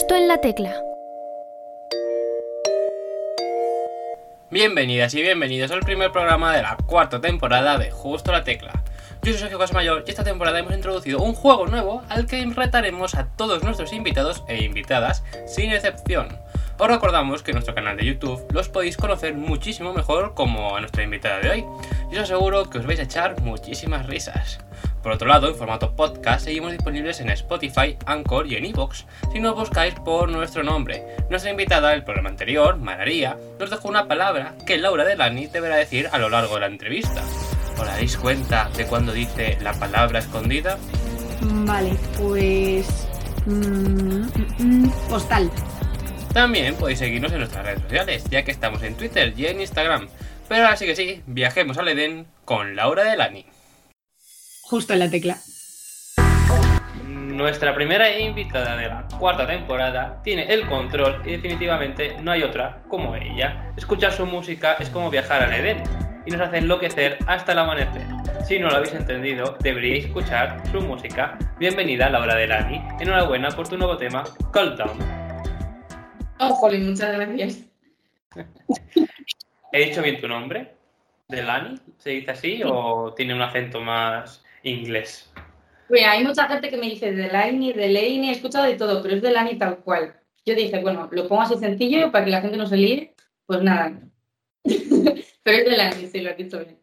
[0.00, 0.74] Justo en la tecla.
[4.48, 8.82] Bienvenidas y bienvenidos al primer programa de la cuarta temporada de Justo la Tecla.
[9.22, 13.14] Yo soy Sergio Casamayor y esta temporada hemos introducido un juego nuevo al que retaremos
[13.14, 16.28] a todos nuestros invitados e invitadas sin excepción.
[16.78, 20.80] Os recordamos que en nuestro canal de YouTube los podéis conocer muchísimo mejor como a
[20.80, 21.64] nuestra invitada de hoy.
[22.10, 24.60] Y os aseguro que os vais a echar muchísimas risas.
[25.02, 29.40] Por otro lado, en formato podcast seguimos disponibles en Spotify, Anchor y en Evox si
[29.40, 31.04] nos buscáis por nuestro nombre.
[31.30, 36.08] Nuestra invitada del programa anterior, Mararía, nos dejó una palabra que Laura Delani deberá decir
[36.12, 37.22] a lo largo de la entrevista.
[37.78, 40.76] ¿Os dais cuenta de cuando dice la palabra escondida?
[41.40, 43.08] Vale, pues...
[43.46, 45.50] mm, mm, mm, postal.
[46.34, 50.08] También podéis seguirnos en nuestras redes sociales, ya que estamos en Twitter y en Instagram.
[50.48, 53.46] Pero ahora sí que sí, viajemos al Edén con Laura Delani.
[54.70, 55.36] Justo en la tecla.
[57.04, 62.80] Nuestra primera invitada de la cuarta temporada tiene el control y definitivamente no hay otra
[62.86, 63.72] como ella.
[63.76, 65.82] Escuchar su música es como viajar al Edén
[66.24, 68.06] y nos hace enloquecer hasta el amanecer.
[68.46, 71.36] Si no lo habéis entendido, deberíais escuchar su música.
[71.58, 72.80] Bienvenida Laura Delani.
[73.00, 74.98] Enhorabuena por tu nuevo tema, Cold Down.
[76.38, 77.64] Oh, jolín, muchas gracias.
[79.72, 80.76] ¿He dicho bien tu nombre?
[81.26, 81.74] ¿Delani?
[81.98, 85.32] ¿Se dice así o tiene un acento más inglés?
[85.88, 89.22] Pues hay mucha gente que me dice Delaney, Delaney, he escuchado de todo, pero es
[89.22, 90.14] Delaney tal cual.
[90.46, 93.14] Yo dije, bueno, lo pongo así sencillo para que la gente no se líe,
[93.46, 94.00] pues nada.
[94.64, 96.78] pero es Delaney, sí, lo he dicho bien.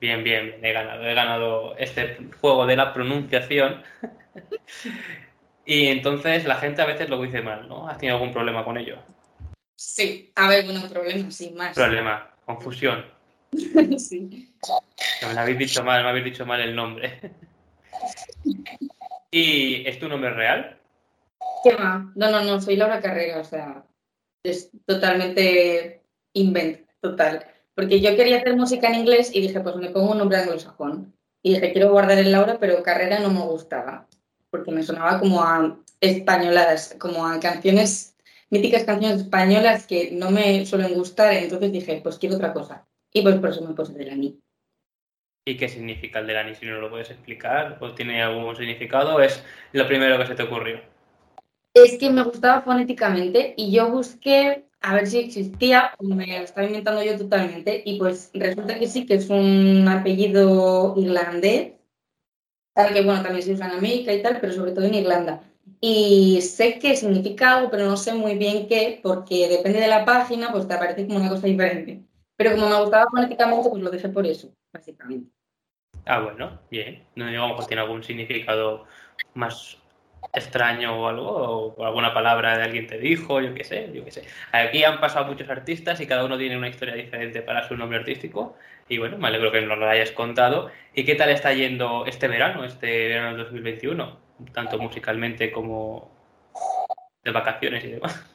[0.00, 3.82] Bien, bien, bien, he ganado, he ganado este juego de la pronunciación.
[5.64, 7.88] y entonces la gente a veces lo dice mal, ¿no?
[7.88, 8.98] ¿Has tenido algún problema con ello?
[9.76, 11.74] Sí, a ver, bueno, problema, sí, más.
[11.74, 13.04] Problema, confusión.
[13.98, 14.54] sí.
[15.22, 17.20] Me habéis dicho mal, me habéis dicho mal el nombre.
[19.30, 20.78] ¿Y es tu nombre real?
[21.64, 22.10] ¿Qué va?
[22.14, 23.84] No, no, no, soy Laura Carrera, o sea,
[24.42, 26.02] es totalmente
[26.34, 27.46] invent, total.
[27.74, 31.14] Porque yo quería hacer música en inglés y dije, pues me pongo un nombre anglosajón.
[31.42, 34.06] Y dije, quiero guardar el Laura, pero Carrera no me gustaba,
[34.50, 38.16] porque me sonaba como a españoladas, como a canciones,
[38.50, 42.86] míticas canciones españolas que no me suelen gustar, entonces dije, pues quiero otra cosa.
[43.12, 44.38] Y pues por eso me puse Delany.
[45.44, 46.54] ¿Y qué significa el Delani?
[46.54, 49.16] Si no lo puedes explicar, ¿o tiene algún significado?
[49.16, 50.80] ¿O es lo primero que se te ocurrió?
[51.74, 56.66] Es que me gustaba fonéticamente y yo busqué a ver si existía, me lo estaba
[56.66, 61.74] inventando yo totalmente, y pues resulta que sí, que es un apellido irlandés,
[62.74, 65.44] tal que bueno, también se usa en América y tal, pero sobre todo en Irlanda.
[65.80, 70.04] Y sé que significa algo, pero no sé muy bien qué, porque depende de la
[70.04, 72.02] página, pues te aparece como una cosa diferente.
[72.42, 75.30] Pero como me gustaba fonéticamente, pues lo dejé por eso, básicamente.
[76.06, 77.06] Ah, bueno, bien.
[77.14, 78.84] No digamos que tiene algún significado
[79.34, 79.78] más
[80.32, 84.10] extraño o algo, o alguna palabra de alguien te dijo, yo qué sé, yo qué
[84.10, 84.22] sé.
[84.50, 87.98] Aquí han pasado muchos artistas y cada uno tiene una historia diferente para su nombre
[87.98, 88.56] artístico.
[88.88, 90.68] Y bueno, me alegro que nos lo hayas contado.
[90.94, 94.18] ¿Y qué tal está yendo este verano, este verano del 2021?
[94.52, 96.10] Tanto musicalmente como
[97.22, 98.31] de vacaciones y demás.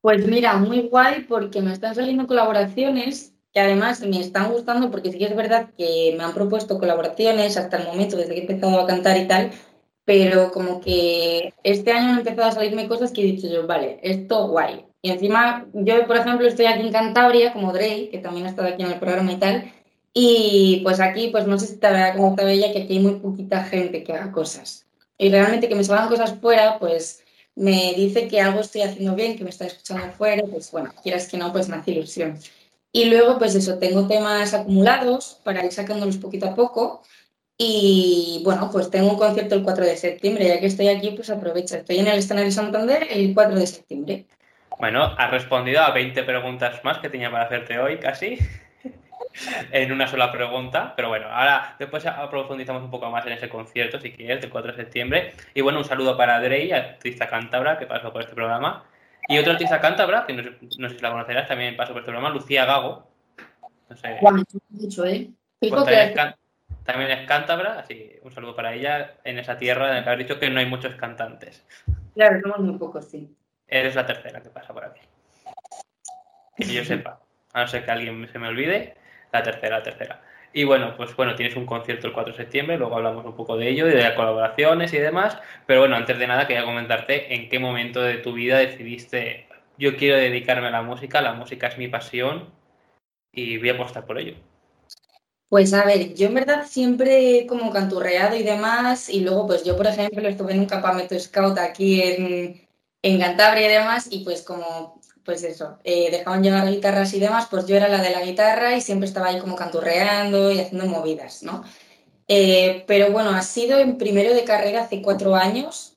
[0.00, 5.12] Pues mira, muy guay porque me están saliendo colaboraciones que además me están gustando porque
[5.12, 8.42] sí que es verdad que me han propuesto colaboraciones hasta el momento, desde que he
[8.42, 9.50] empezado a cantar y tal,
[10.04, 13.98] pero como que este año han empezado a salirme cosas que he dicho yo, vale,
[14.02, 14.86] esto guay.
[15.02, 18.68] Y encima, yo por ejemplo estoy aquí en Cantabria, como Drey, que también ha estado
[18.68, 19.72] aquí en el programa y tal,
[20.12, 23.16] y pues aquí, pues no sé si te habrá comentado ella que aquí hay muy
[23.16, 24.86] poquita gente que haga cosas.
[25.18, 27.22] Y realmente que me salgan cosas fuera, pues
[27.56, 31.28] me dice que algo estoy haciendo bien, que me está escuchando fuera, pues bueno, quieras
[31.28, 32.38] que no, pues me hace ilusión.
[32.92, 37.02] Y luego, pues eso, tengo temas acumulados para ir sacándolos poquito a poco.
[37.56, 41.30] Y bueno, pues tengo un concierto el 4 de septiembre, ya que estoy aquí, pues
[41.30, 41.76] aprovecho.
[41.76, 44.26] Estoy en el escenario Santander el 4 de septiembre.
[44.78, 48.38] Bueno, has respondido a 20 preguntas más que tenía para hacerte hoy, casi,
[49.72, 50.94] en una sola pregunta.
[50.96, 54.72] Pero bueno, ahora después profundizamos un poco más en ese concierto, si quieres, del 4
[54.72, 55.32] de septiembre.
[55.54, 58.84] Y bueno, un saludo para Drey, actriz cántabra, que pasó por este programa.
[59.28, 62.00] Y otra artista cántabra, que no sé, no sé si la conocerás, también pasó por
[62.00, 63.08] este programa, Lucía Gago.
[63.88, 64.18] No sé.
[64.70, 65.30] mucho, ¿eh?
[65.60, 66.34] Pues también, es
[66.84, 70.38] también cántabra, así un saludo para ella en esa tierra en la que has dicho
[70.38, 71.64] que no hay muchos cantantes.
[72.14, 73.36] Claro, somos muy pocos, sí.
[73.68, 75.00] Eres la tercera que pasa por aquí.
[76.56, 77.20] Que yo sepa.
[77.52, 78.96] A no ser que alguien se me olvide,
[79.32, 80.22] la tercera, la tercera.
[80.52, 83.56] Y bueno, pues bueno, tienes un concierto el 4 de septiembre, luego hablamos un poco
[83.56, 85.38] de ello y de las colaboraciones y demás.
[85.66, 89.46] Pero bueno, antes de nada quería comentarte en qué momento de tu vida decidiste,
[89.78, 92.50] yo quiero dedicarme a la música, la música es mi pasión
[93.32, 94.34] y voy a apostar por ello.
[95.48, 99.76] Pues a ver, yo en verdad siempre como canturreado y demás, y luego pues yo
[99.76, 102.68] por ejemplo estuve en un campamento scout aquí en,
[103.02, 107.46] en Cantabria y demás, y pues como, pues eso, eh, dejaban llevar guitarras y demás,
[107.50, 110.86] pues yo era la de la guitarra y siempre estaba ahí como canturreando y haciendo
[110.86, 111.64] movidas, ¿no?
[112.28, 115.96] Eh, pero bueno, ha sido en primero de carrera hace cuatro años,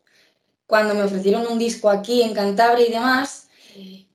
[0.68, 3.48] cuando me ofrecieron un disco aquí en Cantabria y demás,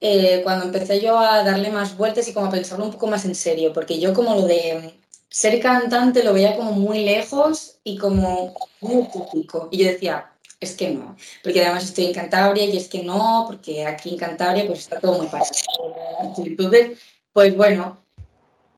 [0.00, 3.25] eh, cuando empecé yo a darle más vueltas y como a pensarlo un poco más
[3.25, 7.99] en serio, porque yo como lo de ser cantante lo veía como muy lejos y
[7.99, 9.69] como muy utópico.
[9.70, 10.28] Y yo decía,
[10.60, 14.19] es que no, porque además estoy en Cantabria y es que no, porque aquí en
[14.19, 15.94] Cantabria pues está todo muy parecido.
[16.37, 16.99] Entonces,
[17.32, 18.02] pues bueno,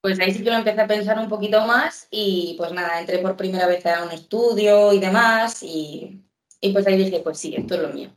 [0.01, 3.19] pues ahí sí que lo empecé a pensar un poquito más y pues nada, entré
[3.19, 6.23] por primera vez a un estudio y demás y,
[6.61, 8.11] y pues ahí dije, pues sí, esto es lo mío.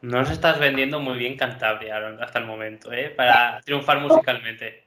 [0.00, 3.10] No nos estás vendiendo muy bien Cantabria hasta el momento, ¿eh?
[3.10, 4.84] Para triunfar musicalmente.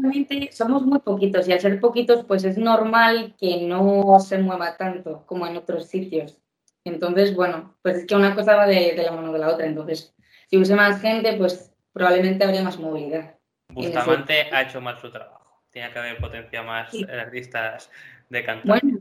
[0.00, 4.76] Realmente somos muy poquitos y al ser poquitos pues es normal que no se mueva
[4.76, 6.41] tanto como en otros sitios.
[6.84, 9.66] Entonces, bueno, pues es que una cosa va de, la mano de la otra.
[9.66, 10.14] Entonces,
[10.48, 13.36] si hubiese más gente, pues probablemente habría más movilidad.
[13.68, 15.62] Bustamante ha hecho mal su trabajo.
[15.70, 17.90] Tiene que haber potencia más artistas
[18.28, 18.80] de cantar.
[18.80, 18.98] Bueno,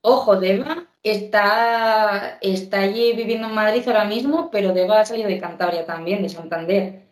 [0.00, 5.40] ojo, Deva está, está allí viviendo en Madrid ahora mismo, pero Deva ha salido de
[5.40, 7.02] Cantabria también, de Santander.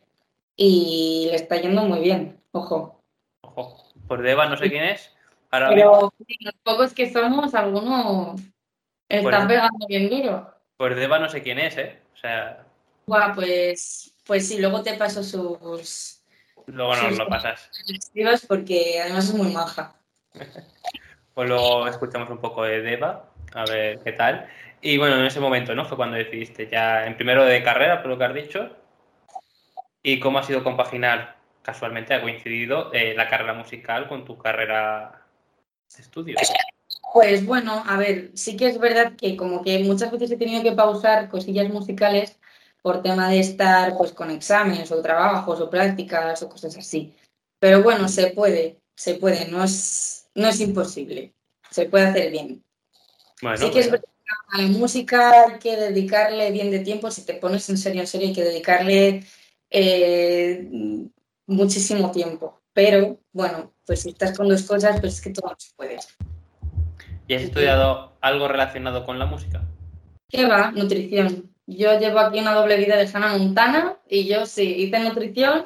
[0.57, 3.03] Y le está yendo muy bien, ojo.
[3.43, 5.15] Ojo, por Deva no sé quién es.
[5.51, 8.41] pero los pocos que somos, algunos
[9.13, 10.55] están pegando bien duro.
[10.77, 12.01] Pues Deva no sé quién es, ¿eh?
[12.13, 12.65] O sea.
[13.07, 16.25] Buah, pues, pues sí, luego te paso sus.
[16.67, 17.71] Luego nos lo pasas.
[18.49, 19.95] Porque además es muy maja.
[21.35, 24.49] pues luego escuchamos un poco de Deva, a ver qué tal.
[24.81, 25.85] Y bueno, en ese momento, ¿no?
[25.85, 28.77] Fue cuando decidiste ya en primero de carrera, por lo que has dicho.
[30.03, 31.37] ¿Y cómo ha sido compaginar?
[31.63, 35.23] Casualmente ha coincidido eh, la carrera musical con tu carrera
[35.95, 36.41] de estudios.
[37.13, 40.63] Pues bueno, a ver, sí que es verdad que como que muchas veces he tenido
[40.63, 42.39] que pausar cosillas musicales
[42.83, 47.15] por tema de estar pues con exámenes o trabajos o prácticas o cosas así.
[47.59, 51.35] Pero bueno, se puede, se puede, no es, no es imposible,
[51.71, 52.65] se puede hacer bien.
[53.57, 57.25] sí que es verdad que a la música hay que dedicarle bien de tiempo, si
[57.25, 59.25] te pones en serio, en serio, hay que dedicarle
[59.71, 60.69] eh,
[61.47, 62.61] muchísimo tiempo.
[62.73, 65.99] Pero bueno, pues si estás con dos cosas, pues es que todo se puede.
[67.33, 69.63] ¿Y has estudiado algo relacionado con la música?
[70.29, 70.71] ¿Qué va?
[70.71, 71.51] Nutrición.
[71.67, 75.65] Yo llevo aquí una doble vida de Hannah Montana y yo sí, hice nutrición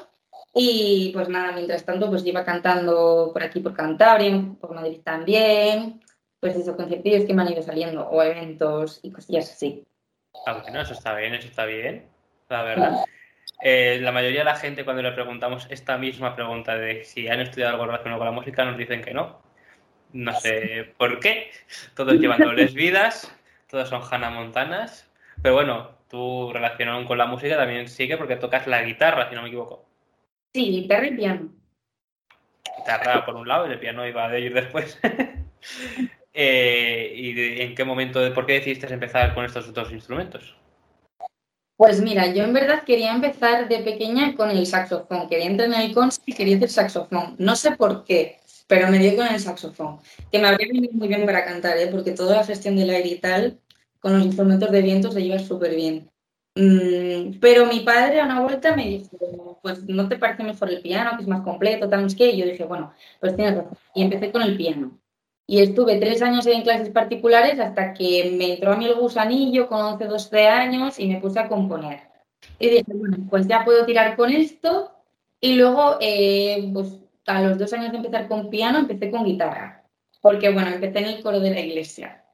[0.54, 6.00] y pues nada, mientras tanto pues iba cantando por aquí por Cantabria, por Madrid también,
[6.38, 9.84] pues esos conciertos que me han ido saliendo o eventos y cosillas así.
[10.46, 12.06] Ah, bueno, eso está bien, eso está bien,
[12.48, 13.04] la verdad.
[13.60, 17.40] Eh, la mayoría de la gente cuando le preguntamos esta misma pregunta de si han
[17.40, 19.44] estudiado algo relacionado con la música nos dicen que no,
[20.12, 21.50] no sé por qué.
[21.94, 23.34] Todos llevan dobles vidas,
[23.68, 25.10] todos son Hannah Montanas.
[25.42, 29.42] Pero bueno, tu relación con la música también sigue porque tocas la guitarra, si no
[29.42, 29.84] me equivoco.
[30.54, 31.48] Sí, guitarra y piano.
[32.78, 34.98] Guitarra por un lado y el piano iba a ir después.
[36.38, 40.54] Eh, ¿Y en qué momento, por qué decidiste empezar con estos dos instrumentos?
[41.78, 45.30] Pues mira, yo en verdad quería empezar de pequeña con el saxofón.
[45.30, 47.36] Quería entrar en el cons y quería hacer saxofón.
[47.38, 49.98] No sé por qué pero me dio con el saxofón,
[50.30, 51.88] que me habría venido muy bien para cantar, ¿eh?
[51.88, 53.60] porque toda la gestión del aire y tal,
[54.00, 56.10] con los instrumentos de viento se lleva súper bien.
[56.56, 60.80] Mm, pero mi padre a una vuelta me dijo, pues ¿no te parece mejor el
[60.80, 62.30] piano, que es más completo, tal, no sé qué?
[62.30, 63.76] Y yo dije, bueno, pues tienes razón.
[63.94, 64.98] Y empecé con el piano.
[65.46, 69.68] Y estuve tres años en clases particulares hasta que me entró a mí el gusanillo
[69.68, 72.00] con 11, 12 años y me puse a componer.
[72.58, 74.92] Y dije, bueno, pues ya puedo tirar con esto.
[75.40, 79.84] Y luego, eh, pues a los dos años de empezar con piano, empecé con guitarra,
[80.20, 82.24] porque bueno, empecé en el coro de la iglesia.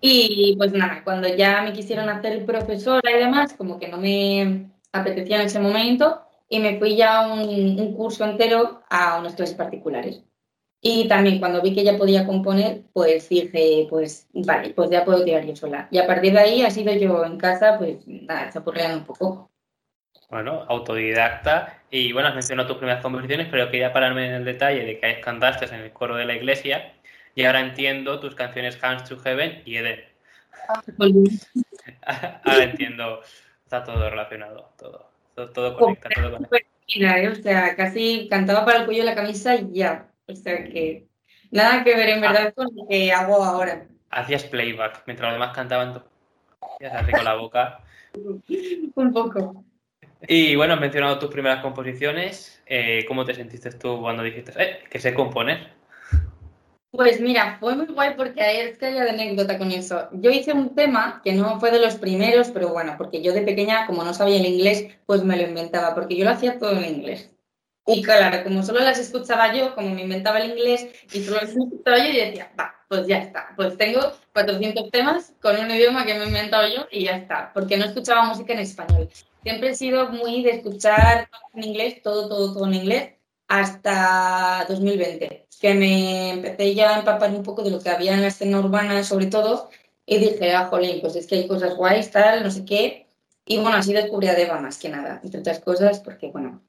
[0.00, 4.70] Y pues nada, cuando ya me quisieron hacer profesora y demás, como que no me
[4.92, 9.56] apetecía en ese momento, y me fui ya un, un curso entero a unas clases
[9.56, 10.22] particulares.
[10.80, 15.24] Y también cuando vi que ya podía componer, pues dije, pues vale, pues ya puedo
[15.24, 15.88] tirar yo sola.
[15.90, 19.50] Y a partir de ahí ha sido yo en casa, pues nada, chapurreando un poco.
[20.28, 21.82] Bueno, autodidacta.
[21.90, 25.20] Y bueno, has mencionado tus primeras composiciones, pero quería pararme en el detalle de que
[25.20, 26.92] cantaste en el coro de la iglesia.
[27.34, 30.04] Y ahora entiendo tus canciones Hands to Heaven y Eden.
[32.44, 33.22] ahora entiendo.
[33.64, 35.08] Está todo relacionado, todo.
[35.34, 36.58] Todo, conecta, todo conecta.
[36.88, 37.28] ¿eh?
[37.28, 40.08] o sea, casi cantaba para el cuello de la camisa y ya.
[40.26, 41.06] O sea que
[41.50, 42.52] nada que ver en verdad ah.
[42.52, 43.86] con lo que hago ahora.
[44.10, 46.02] Hacías playback mientras los demás cantaban.
[46.80, 47.80] Ya se con la boca.
[48.94, 49.64] Un poco.
[50.26, 52.60] Y bueno, has mencionado tus primeras composiciones.
[52.66, 55.78] Eh, ¿Cómo te sentiste tú cuando dijiste, eh, que sé componer?
[56.90, 60.08] Pues mira, fue muy guay porque es que hay anécdota con eso.
[60.12, 63.42] Yo hice un tema que no fue de los primeros, pero bueno, porque yo de
[63.42, 66.72] pequeña, como no sabía el inglés, pues me lo inventaba, porque yo lo hacía todo
[66.72, 67.30] en inglés.
[67.86, 71.50] Y claro, como solo las escuchaba yo, como me inventaba el inglés y solo las
[71.50, 73.52] escuchaba yo, yo decía, va, pues ya está.
[73.56, 74.00] Pues tengo
[74.32, 77.84] 400 temas con un idioma que me he inventado yo y ya está, porque no
[77.84, 79.08] escuchaba música en español.
[79.48, 83.14] Siempre he sido muy de escuchar en inglés, todo, todo, todo en inglés,
[83.46, 88.20] hasta 2020, que me empecé ya a empapar un poco de lo que había en
[88.20, 89.70] la escena urbana, sobre todo,
[90.04, 93.06] y dije, ah, jolín, pues es que hay cosas guays, tal, no sé qué.
[93.46, 96.62] Y bueno, así descubrí a Deva más que nada, entre otras cosas, porque bueno.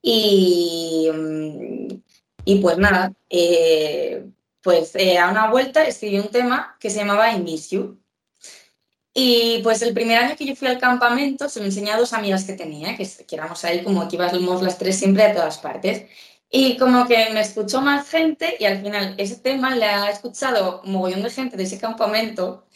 [0.00, 1.88] Y, mm,
[2.46, 4.30] y pues nada, eh,
[4.62, 8.01] pues eh, a una vuelta escribí un tema que se llamaba I Miss You.
[9.14, 12.12] Y pues el primer año que yo fui al campamento se lo enseñé a dos
[12.14, 15.58] amigas que tenía, que, que éramos ahí como que íbamos las tres siempre a todas
[15.58, 16.04] partes.
[16.50, 20.82] Y como que me escuchó más gente y al final ese tema le ha escuchado
[20.84, 22.66] un mogollón de gente de ese campamento.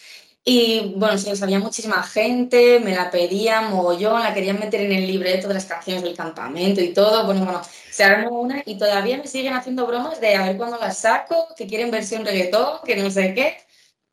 [0.45, 4.93] Y bueno, se lo sabía muchísima gente, me la pedían mogollón, la querían meter en
[4.93, 7.27] el libreto de las canciones del campamento y todo.
[7.27, 10.79] Bueno, bueno, se armó una y todavía me siguen haciendo bromas de a ver cuándo
[10.79, 13.59] la saco, que quieren versión reggaetón, que no sé qué.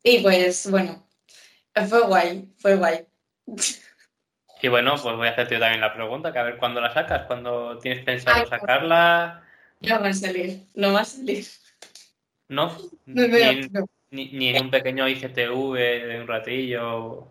[0.02, 1.03] Y pues bueno,
[1.88, 3.06] fue guay, fue guay.
[4.62, 6.92] Y bueno, pues voy a hacerte yo también la pregunta, que a ver cuándo la
[6.92, 9.42] sacas, cuándo tienes pensado sacarla.
[9.80, 11.44] No va a salir, no va a salir.
[12.48, 12.76] ¿No?
[13.06, 13.86] Ni, en, no.
[14.10, 15.74] ni- ni en un pequeño IGTV
[16.06, 17.28] de un ratillo.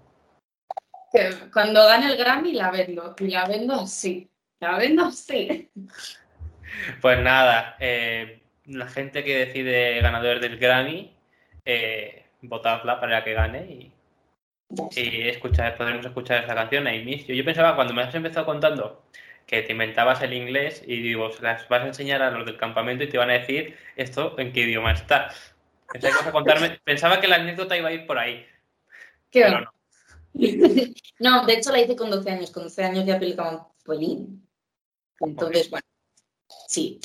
[1.51, 5.69] Cuando gane el Grammy la vendo, y la vendo así, la vendo así.
[7.01, 11.15] Pues nada, eh, la gente que decide ganador del Grammy,
[11.65, 13.92] eh, votadla para que gane y,
[14.95, 17.35] y escuchar, podremos escuchar esa canción, I Miss You.
[17.35, 19.03] Yo pensaba cuando me has empezado contando
[19.45, 22.57] que te inventabas el inglés y digo, se las vas a enseñar a los del
[22.57, 25.29] campamento y te van a decir esto en qué idioma está.
[25.91, 28.45] Pensaba, que ibas a contarme, pensaba que la anécdota iba a ir por ahí,
[29.29, 29.73] ¿Qué pero no.
[31.19, 34.47] No, de hecho la hice con 12 años, con 12 años ya aplicaba un polín.
[35.19, 35.85] Entonces, bueno,
[36.67, 36.99] sí.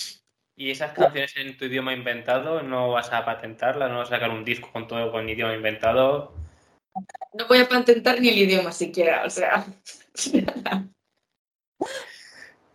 [0.57, 3.91] ¿Y esas canciones en tu idioma inventado no vas a patentarlas?
[3.91, 6.35] ¿No vas a sacar un disco con todo con idioma inventado?
[7.39, 9.65] No voy a patentar ni el idioma siquiera, o sea.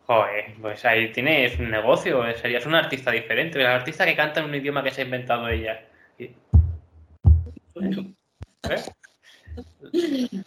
[0.06, 4.40] Joder, pues ahí tienes un negocio, eh, serías un artista diferente, el artista que canta
[4.40, 5.86] en un idioma que se ha inventado ella.
[6.18, 6.34] ¿Eh?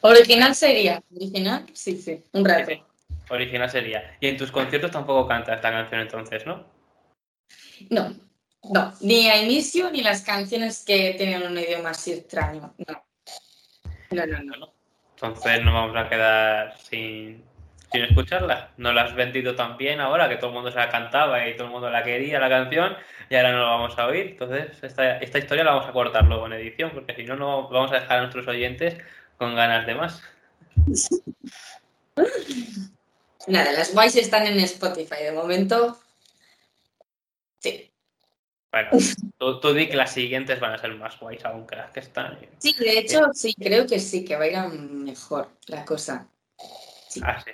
[0.00, 1.02] Original sería.
[1.14, 2.70] Original, sí, sí, un rato.
[2.70, 2.82] Sí,
[3.28, 4.16] Original sería.
[4.18, 6.64] Y en tus conciertos tampoco canta esta canción entonces, ¿no?
[7.90, 8.14] No,
[8.62, 12.74] no, ni a inicio ni las canciones que tienen un idioma así extraño.
[12.78, 13.05] No.
[14.10, 14.72] No, no, no.
[15.14, 17.42] Entonces nos vamos a quedar sin,
[17.90, 18.70] sin escucharla.
[18.76, 21.56] No la has vendido tan bien ahora que todo el mundo se la cantaba y
[21.56, 22.96] todo el mundo la quería la canción
[23.30, 24.26] y ahora no la vamos a oír.
[24.32, 27.68] Entonces esta, esta historia la vamos a cortar luego en edición porque si no, no
[27.68, 28.96] vamos a dejar a nuestros oyentes
[29.38, 30.22] con ganas de más.
[33.46, 35.98] Nada, las guays están en Spotify de momento.
[38.72, 38.90] Bueno,
[39.38, 42.00] tú, tú di que las siguientes van a ser más guays aún que las que
[42.00, 42.38] están.
[42.58, 46.28] Sí, de hecho, sí, creo que sí, que va a ir a mejor la cosa.
[47.22, 47.50] Así,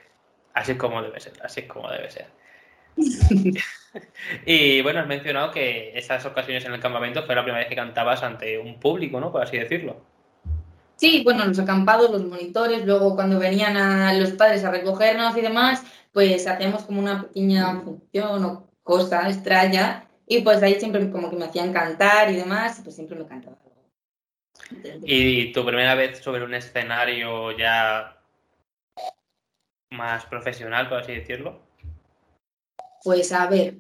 [0.55, 2.27] así como debe ser, así como debe ser.
[4.47, 7.77] y bueno, has mencionado que esas ocasiones en el campamento fue la primera vez que
[7.77, 9.31] cantabas ante un público, ¿no?
[9.31, 10.01] Por así decirlo.
[10.97, 15.41] Sí, bueno, los acampados, los monitores, luego cuando venían a los padres a recogernos y
[15.41, 21.29] demás, pues hacíamos como una pequeña función o cosa extraña y pues ahí siempre como
[21.29, 23.73] que me hacían cantar y demás, y pues siempre me cantaba algo.
[25.05, 28.19] Y tu primera vez sobre un escenario ya
[29.91, 31.61] más profesional, por así decirlo.
[33.05, 33.75] Pues a ver,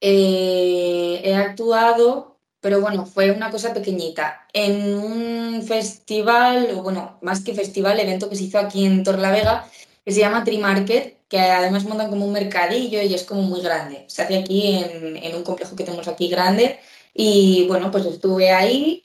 [0.00, 7.44] eh, he actuado, pero bueno, fue una cosa pequeñita, en un festival, o bueno, más
[7.44, 9.68] que festival, evento que se hizo aquí en Torlavega,
[10.04, 13.60] que se llama Tree Market, que además montan como un mercadillo y es como muy
[13.60, 14.04] grande.
[14.08, 16.80] Se hace aquí en, un complejo que tenemos aquí grande
[17.14, 19.04] y bueno, pues estuve ahí.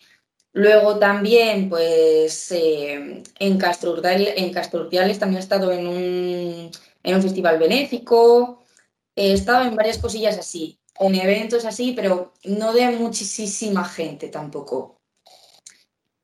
[0.53, 6.71] Luego también, pues eh, en Castro en Castro también he estado en un,
[7.03, 8.63] en un festival benéfico.
[9.15, 15.01] He estado en varias cosillas así, en eventos así, pero no de muchísima gente tampoco.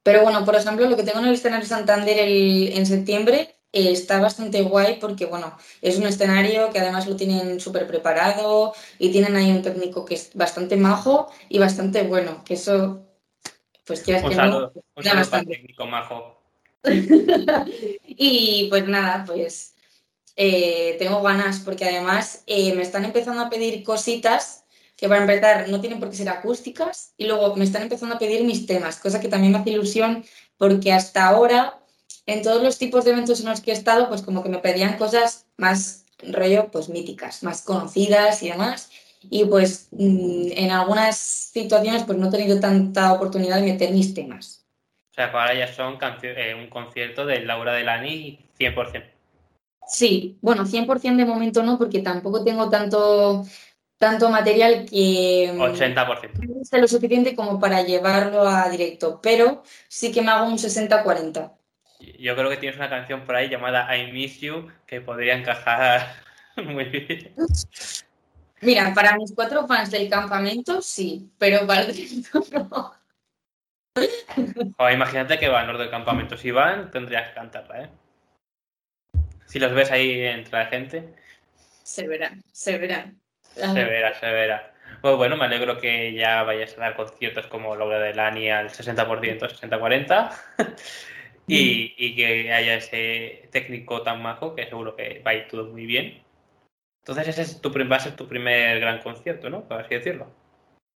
[0.03, 4.19] Pero bueno, por ejemplo, lo que tengo en el escenario Santander en septiembre eh, está
[4.19, 9.35] bastante guay porque, bueno, es un escenario que además lo tienen súper preparado y tienen
[9.35, 13.05] ahí un técnico que es bastante majo y bastante bueno, que eso,
[13.85, 15.55] pues quieras Un que no, un da bastante.
[15.55, 16.41] técnico majo.
[18.21, 19.75] Y pues nada, pues
[20.35, 25.69] eh, tengo ganas porque además eh, me están empezando a pedir cositas que para empezar
[25.69, 28.99] no tienen por qué ser acústicas y luego me están empezando a pedir mis temas,
[28.99, 30.25] cosa que también me hace ilusión
[30.57, 31.78] porque hasta ahora
[32.33, 34.59] en todos los tipos de eventos en los que he estado, pues como que me
[34.59, 38.91] pedían cosas más rollo, pues míticas, más conocidas y demás.
[39.29, 44.13] Y pues mm, en algunas situaciones pues no he tenido tanta oportunidad de meter mis
[44.13, 44.65] temas.
[45.11, 49.03] O sea, ahora ya son eh, un concierto de Laura Delani 100%.
[49.87, 53.43] Sí, bueno, 100% de momento no, porque tampoco tengo tanto
[53.97, 56.31] tanto material que 80%.
[56.47, 60.57] No es lo suficiente como para llevarlo a directo, pero sí que me hago un
[60.57, 61.51] 60-40.
[61.99, 66.15] Yo creo que tienes una canción por ahí llamada I Miss You que podría encajar
[66.55, 67.35] muy bien.
[68.61, 72.93] Mira, para mis cuatro fans del campamento sí, pero para el resto no.
[74.93, 76.37] imagínate que van los del campamento.
[76.37, 77.89] Si van, tendrías que cantarla, ¿eh?
[79.45, 81.15] Si los ves ahí entre la gente.
[81.83, 83.11] Se verá, se verá.
[83.55, 84.73] Se verá, se verá.
[85.01, 88.69] Pues bueno, me alegro que ya vayas a dar conciertos como Laura de Lani al
[88.69, 90.31] 60%, 60-40.
[91.49, 95.65] Y, y, que haya ese técnico tan majo que seguro que va a ir todo
[95.65, 96.21] muy bien.
[97.01, 99.67] Entonces ese es tu, va a ser tu primer gran concierto, ¿no?
[99.67, 100.27] Por así decirlo.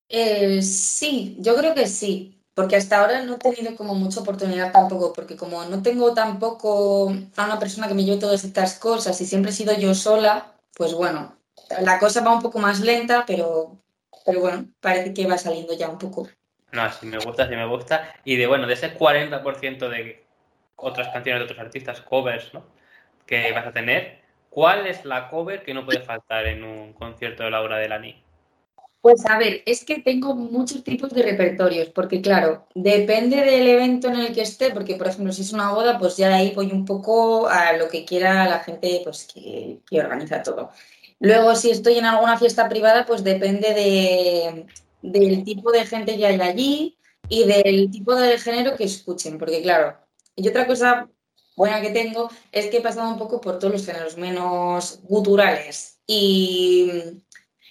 [0.10, 4.72] Eh, sí, yo creo que sí, porque hasta ahora no he tenido como mucha oportunidad
[4.72, 9.20] tampoco, porque como no tengo tampoco a una persona que me lleve todas estas cosas
[9.22, 11.36] y siempre he sido yo sola, pues bueno,
[11.82, 13.78] la cosa va un poco más lenta, pero,
[14.26, 16.28] pero bueno, parece que va saliendo ya un poco.
[16.72, 18.16] No, sí me gusta, sí me gusta.
[18.26, 20.23] Y de bueno, de ese 40% de
[20.76, 22.66] otras canciones de otros artistas, covers, ¿no?
[23.26, 27.44] Que vas a tener, ¿cuál es la cover que no puede faltar en un concierto
[27.44, 28.24] de Laura Delany?
[29.04, 34.08] Pues a ver, es que tengo muchos tipos de repertorios, porque claro, depende del evento
[34.08, 36.72] en el que esté, porque por ejemplo, si es una boda, pues ya ahí voy
[36.72, 40.72] un poco a lo que quiera la gente pues, que, organiza todo.
[41.20, 44.66] Luego, si estoy en alguna fiesta privada, pues depende de,
[45.02, 49.62] del tipo de gente que hay allí y del tipo de género que escuchen, porque
[49.62, 49.98] claro,
[50.36, 51.10] y otra cosa
[51.56, 56.00] buena que tengo es que he pasado un poco por todos los géneros, menos guturales
[56.08, 56.92] y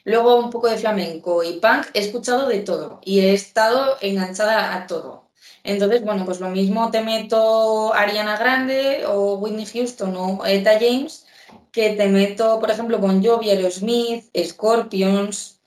[0.05, 4.75] luego un poco de flamenco y punk, he escuchado de todo y he estado enganchada
[4.75, 5.31] a todo.
[5.65, 11.27] Entonces, bueno, pues lo mismo te meto Ariana Grande o Whitney Houston o Eta James
[11.73, 15.61] que te meto, por ejemplo, con Jovi, Aerosmith, Scorpions,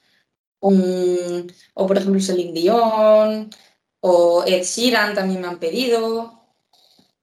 [0.60, 3.50] o por ejemplo Celine Dion,
[4.00, 6.35] o Ed Sheeran también me han pedido.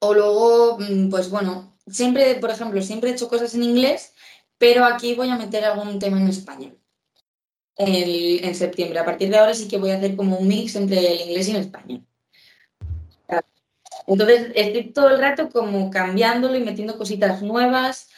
[0.03, 4.15] O luego, mm, pues bueno, siempre, por ejemplo, siempre he hecho cosas en inglés,
[4.59, 6.79] pero aquí voy a meter algún tema en español.
[7.77, 8.99] en septiembre.
[8.99, 11.49] A partir de ahora sí que voy a hacer como un mix entre el inglés
[11.49, 12.07] y el español.
[14.07, 18.09] Entonces estoy todo el rato como cambiándolo y metiendo cositas nuevas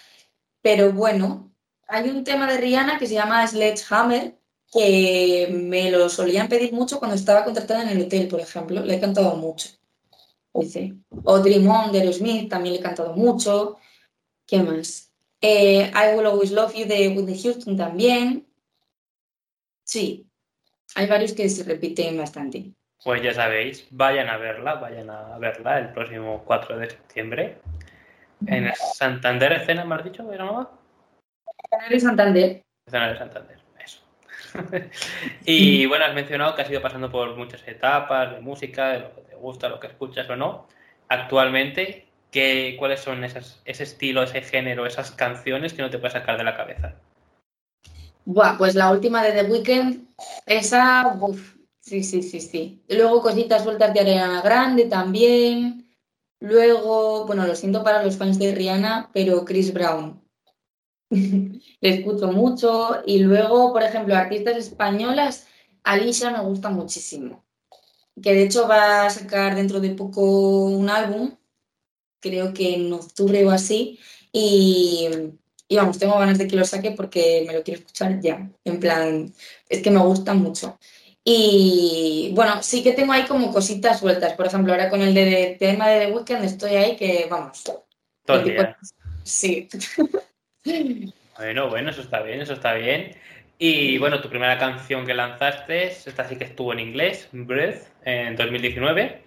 [0.64, 1.52] pero bueno,
[1.86, 4.34] hay un tema de Rihanna que se llama Sledgehammer,
[4.72, 8.82] que me lo solían pedir mucho cuando estaba contratada en el hotel, por ejemplo.
[8.82, 9.68] Le he cantado mucho.
[10.54, 13.76] O Dream On de Aerosmith también le he cantado mucho.
[14.46, 15.12] ¿Qué más?
[15.40, 18.46] Eh, I Will Always Love You de Whitney Houston también.
[19.84, 20.26] Sí,
[20.94, 22.72] hay varios que se repiten bastante.
[23.02, 27.58] Pues ya sabéis, vayan a verla, vayan a verla el próximo 4 de septiembre.
[28.46, 30.32] En Santander Escena, ¿me has dicho?
[30.32, 30.70] ¿Era nueva?
[31.90, 32.62] de Santander.
[32.86, 34.00] Escena de Santander, eso.
[35.44, 39.14] y bueno, has mencionado que has ido pasando por muchas etapas de música, de lo
[39.14, 40.66] que gusta, lo que escuchas o no.
[41.08, 46.14] Actualmente, ¿qué, ¿cuáles son esas, ese estilo, ese género, esas canciones que no te puedes
[46.14, 46.96] sacar de la cabeza?
[48.24, 50.08] Buah, pues la última de The Weeknd,
[50.46, 52.82] esa, uff, sí, sí, sí, sí.
[52.88, 55.94] Luego cositas sueltas de Arena Grande también.
[56.40, 60.22] Luego, bueno, lo siento para los fans de Rihanna, pero Chris Brown.
[61.10, 63.02] Le escucho mucho.
[63.06, 65.46] Y luego, por ejemplo, artistas españolas,
[65.82, 67.43] Alicia me gusta muchísimo.
[68.22, 71.36] Que de hecho va a sacar dentro de poco un álbum,
[72.20, 73.98] creo que en octubre o así.
[74.32, 75.08] Y,
[75.68, 78.48] y vamos, tengo ganas de que lo saque porque me lo quiero escuchar ya.
[78.64, 79.32] En plan,
[79.68, 80.78] es que me gusta mucho.
[81.24, 84.34] Y bueno, sí que tengo ahí como cositas sueltas.
[84.34, 87.64] Por ejemplo, ahora con el de, tema de The Weeknd estoy ahí que, vamos.
[88.24, 88.76] Todo el día.
[89.22, 89.68] Sí.
[91.36, 93.16] Bueno, bueno, eso está bien, eso está bien.
[93.58, 98.36] Y bueno, tu primera canción que lanzaste, esta sí que estuvo en inglés, Breath, en
[98.36, 99.22] 2019.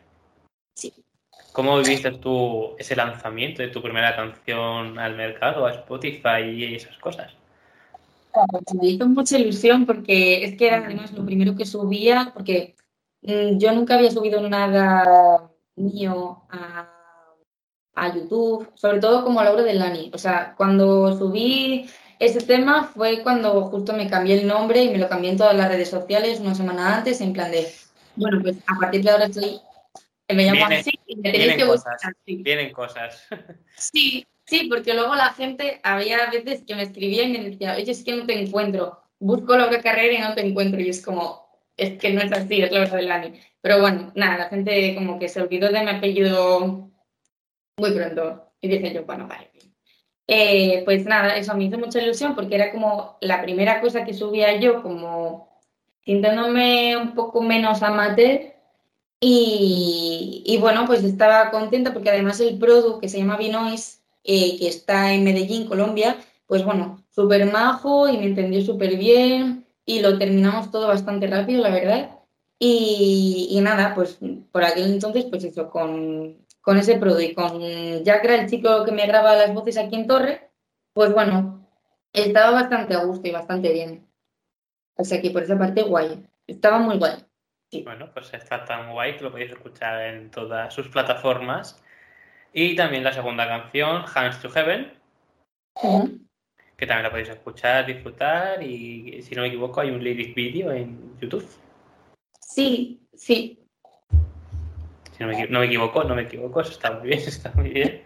[0.73, 0.93] Sí.
[1.53, 6.97] ¿Cómo viviste tú ese lanzamiento de tu primera canción al mercado, a Spotify y esas
[6.97, 7.33] cosas?
[8.79, 12.75] me hizo mucha ilusión porque es que era además lo primero que subía, porque
[13.21, 16.93] mm, yo nunca había subido nada mío a,
[18.13, 20.11] YouTube, sobre todo como Laura de Lani.
[20.13, 24.97] O sea, cuando subí Ese tema fue cuando justo me cambié el nombre y me
[24.99, 27.67] lo cambié en todas las redes sociales una semana antes, en plan de,
[28.17, 29.59] bueno, pues a partir de ahora estoy,
[30.29, 32.35] me llamo así y me tenéis que buscar cosas, así.
[32.43, 33.27] vienen cosas.
[33.77, 37.91] Sí, sí, porque luego la gente, había veces que me escribían y me decía, oye,
[37.91, 41.47] es que no te encuentro, busco la carrera y no te encuentro, y es como,
[41.77, 43.39] es que no es así, es la verdad del Ani.
[43.61, 46.91] Pero bueno, nada, la gente como que se olvidó de mi apellido
[47.77, 49.51] muy pronto, y dije yo, bueno, vale.
[50.29, 54.13] Eh, pues nada, eso me hizo mucha ilusión porque era como la primera cosa que
[54.13, 55.56] subía yo, como
[56.07, 58.53] sintiéndome un poco menos amateur.
[59.19, 64.57] Y, y bueno, pues estaba contenta porque además el producto que se llama Vinois, eh,
[64.57, 69.99] que está en Medellín, Colombia, pues bueno, súper majo y me entendió súper bien y
[69.99, 72.11] lo terminamos todo bastante rápido, la verdad.
[72.59, 74.17] Y, y nada, pues
[74.51, 77.61] por aquel entonces, pues eso, con, con ese producto y con
[78.05, 80.51] Jacra, el chico que me graba las voces aquí en Torre,
[80.93, 81.67] pues bueno,
[82.13, 84.06] estaba bastante a gusto y bastante bien.
[84.97, 87.13] O sea que por esa parte guay, estaba muy guay.
[87.83, 91.81] Bueno, pues está tan guay que lo podéis escuchar en todas sus plataformas.
[92.53, 94.93] Y también la segunda canción, Hands to Heaven,
[96.77, 100.71] que también la podéis escuchar, disfrutar y si no me equivoco hay un lyric video
[100.71, 101.47] en YouTube.
[102.39, 103.59] Sí, sí,
[105.11, 107.51] Si no me, equi- no me equivoco, no me equivoco, eso está muy bien, está
[107.51, 108.03] muy bien.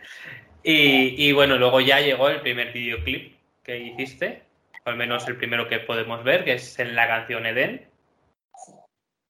[0.64, 4.44] Y, y bueno, luego ya llegó el primer videoclip que hiciste,
[4.86, 7.88] al menos el primero que podemos ver, que es en la canción Eden.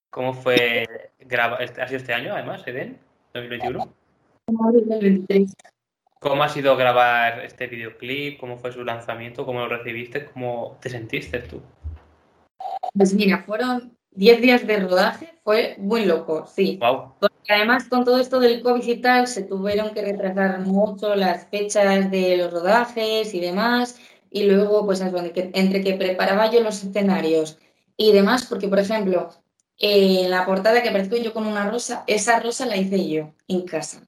[0.10, 0.88] ¿Cómo fue
[1.20, 1.62] grabar?
[1.62, 3.00] ¿Ha sido este año además, Eden?
[3.34, 3.94] 2021.
[4.48, 5.54] 2023.
[6.20, 8.40] ¿Cómo ha sido grabar este videoclip?
[8.40, 9.46] ¿Cómo fue su lanzamiento?
[9.46, 10.26] ¿Cómo lo recibiste?
[10.26, 11.62] ¿Cómo te sentiste tú?
[12.94, 16.78] Pues mira, fueron 10 días de rodaje, fue muy loco, sí.
[16.82, 17.16] ¡Wow!
[17.20, 21.48] Porque además con todo esto del COVID y tal, se tuvieron que retrasar mucho las
[21.48, 24.00] fechas de los rodajes y demás.
[24.32, 27.60] Y luego, pues entre que preparaba yo los escenarios
[27.98, 29.30] y demás, porque por ejemplo,
[29.78, 33.64] eh, la portada que aparezco yo con una rosa, esa rosa la hice yo en
[33.68, 34.08] casa.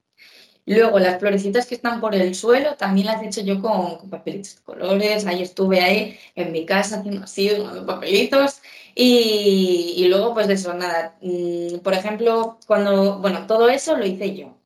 [0.65, 4.09] Luego, las florecitas que están por el suelo también las he hecho yo con, con
[4.09, 5.25] papelitos de colores.
[5.25, 8.61] Ahí estuve ahí en mi casa haciendo así, unos papelitos.
[8.95, 11.17] Y, y luego, pues de eso, nada.
[11.21, 14.57] mm, Por ejemplo, cuando, bueno, todo eso lo hice yo.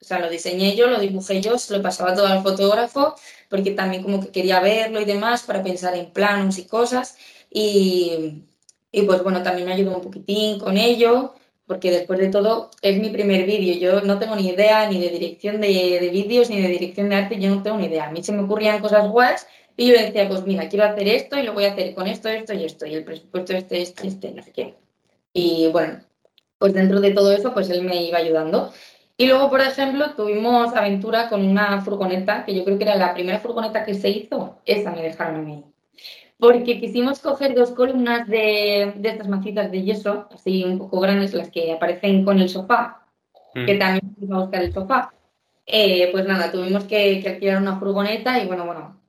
[0.00, 3.14] O sea, lo diseñé yo, lo dibujé yo, se lo pasaba todo al fotógrafo,
[3.52, 7.18] porque también como que quería verlo y demás para pensar en planos y cosas.
[7.50, 8.44] Y,
[8.90, 11.34] y pues bueno, también me ayudó un poquitín con ello,
[11.66, 13.74] porque después de todo es mi primer vídeo.
[13.76, 17.16] Yo no tengo ni idea ni de dirección de, de vídeos ni de dirección de
[17.16, 18.06] arte, yo no tengo ni idea.
[18.06, 21.38] A mí se me ocurrían cosas guays y yo decía, pues mira, quiero hacer esto
[21.38, 24.08] y lo voy a hacer con esto, esto y esto, y el presupuesto este, este,
[24.08, 24.76] este, no sé qué.
[25.34, 26.00] Y bueno,
[26.56, 28.72] pues dentro de todo eso, pues él me iba ayudando.
[29.16, 33.14] Y luego, por ejemplo, tuvimos aventura con una furgoneta, que yo creo que era la
[33.14, 35.64] primera furgoneta que se hizo, esa me dejaron a mí.
[36.38, 41.34] Porque quisimos coger dos columnas de, de estas macitas de yeso, así un poco grandes,
[41.34, 43.06] las que aparecen con el sofá,
[43.64, 43.78] que Mm.
[43.78, 45.14] también fuimos a buscar el sofá.
[45.66, 49.00] Eh, pues nada, tuvimos que, que alquilar una furgoneta y bueno, bueno,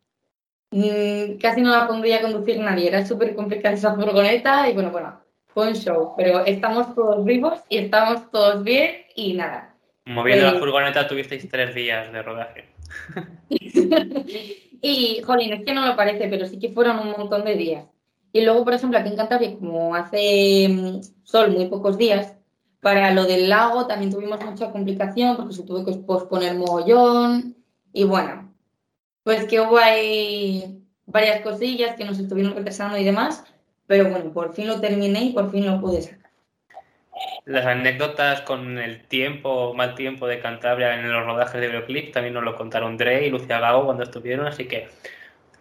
[0.72, 4.92] mm, casi no la pondría a conducir nadie, era súper complicada esa furgoneta y bueno,
[4.92, 9.73] bueno, fue un show, pero estamos todos vivos y estamos todos bien y nada.
[10.06, 12.70] Moviendo la furgoneta tuvisteis tres días de rodaje.
[14.86, 17.86] Y, jolín, es que no lo parece, pero sí que fueron un montón de días.
[18.34, 22.36] Y luego, por ejemplo, aquí en Cantabria, como hace mm, sol muy pocos días,
[22.82, 27.56] para lo del lago también tuvimos mucha complicación porque se tuvo que posponer mogollón.
[27.94, 28.54] Y bueno,
[29.24, 33.46] pues que hubo ahí varias cosillas que nos estuvieron retrasando y demás,
[33.88, 36.23] pero bueno, por fin lo terminé y por fin lo pude sacar.
[37.46, 42.34] Las anécdotas con el tiempo mal tiempo de Cantabria en los rodajes de videoclip también
[42.34, 44.88] nos lo contaron Dre y Lucia Gago cuando estuvieron, así que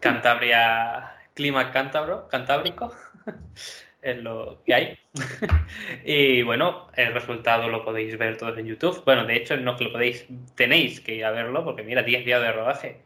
[0.00, 2.92] Cantabria, clima cántabro, cantábrico,
[4.02, 4.98] es lo que hay.
[6.04, 9.04] y bueno, el resultado lo podéis ver todos en YouTube.
[9.04, 12.40] Bueno, de hecho, no lo podéis, tenéis que ir a verlo porque mira, 10 días
[12.42, 13.00] de rodaje.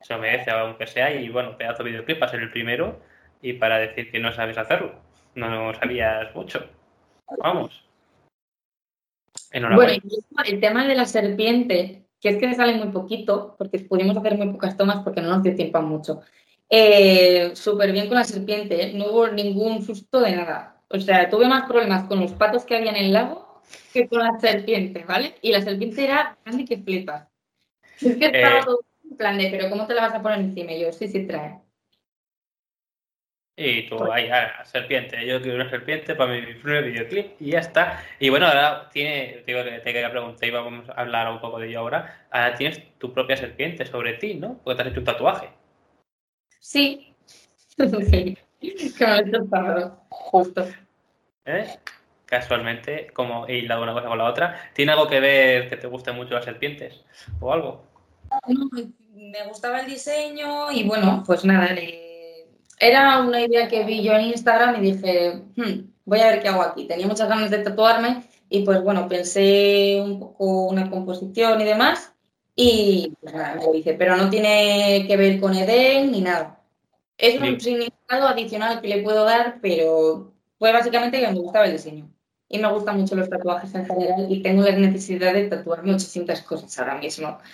[0.00, 3.00] Eso merece, aunque sea, y bueno, pedazo de videoclip para ser el primero
[3.40, 4.94] y para decir que no sabes hacerlo.
[5.34, 6.68] No sabías mucho.
[7.38, 7.83] Vamos.
[9.60, 10.02] Bueno, Enhorabuena.
[10.46, 14.48] el tema de la serpiente, que es que sale muy poquito, porque pudimos hacer muy
[14.48, 16.20] pocas tomas porque no nos dio tiempo a mucho.
[16.68, 18.92] Eh, Súper bien con la serpiente, ¿eh?
[18.94, 20.82] no hubo ningún susto de nada.
[20.88, 23.62] O sea, tuve más problemas con los patos que había en el lago
[23.92, 25.36] que con la serpiente, ¿vale?
[25.40, 27.28] Y la serpiente era grande que flipas.
[28.00, 28.62] Es que estaba Eh.
[28.64, 30.72] todo en plan de, pero ¿cómo te la vas a poner encima?
[30.72, 31.60] Y yo, sí, sí, trae.
[33.56, 35.24] Y tú ahí, ah, serpiente.
[35.24, 38.02] Yo quiero una serpiente para mi primer videoclip y ya está.
[38.18, 41.40] Y bueno, ahora tiene, te, digo que te quería preguntar y vamos a hablar un
[41.40, 42.26] poco de ello ahora.
[42.30, 44.58] Ahora tienes tu propia serpiente sobre ti, ¿no?
[44.64, 45.48] Porque te has hecho un tatuaje.
[46.58, 47.14] Sí.
[48.10, 48.36] sí.
[48.98, 50.66] Que me justo.
[51.44, 51.66] ¿Eh?
[52.24, 54.70] Casualmente, como he hilado una cosa con la otra.
[54.72, 57.04] ¿Tiene algo que ver que te gusten mucho las serpientes?
[57.40, 57.84] ¿O algo?
[58.48, 58.70] No,
[59.12, 62.03] me gustaba el diseño y bueno, pues nada, le-
[62.78, 66.48] era una idea que vi yo en Instagram y dije, "Hmm, voy a ver qué
[66.48, 66.86] hago aquí.
[66.86, 72.12] Tenía muchas ganas de tatuarme y pues bueno, pensé un poco una composición y demás
[72.56, 76.60] y pues nada, me lo hice, pero no tiene que ver con Edén ni nada.
[77.18, 81.72] Es un significado adicional que le puedo dar, pero fue básicamente que me gustaba el
[81.72, 82.10] diseño.
[82.48, 86.42] Y me gustan mucho los tatuajes en general y tengo la necesidad de tatuarme 800
[86.42, 87.38] cosas ahora mismo.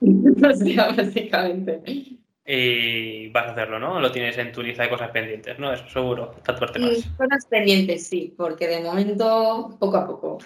[0.00, 2.15] O sea, básicamente.
[2.46, 4.00] Y vas a hacerlo, ¿no?
[4.00, 5.72] Lo tienes en tu lista de cosas pendientes, ¿no?
[5.72, 7.04] Eso seguro, tatuarte más.
[7.16, 10.38] Cosas pendientes, sí, porque de momento, poco a poco.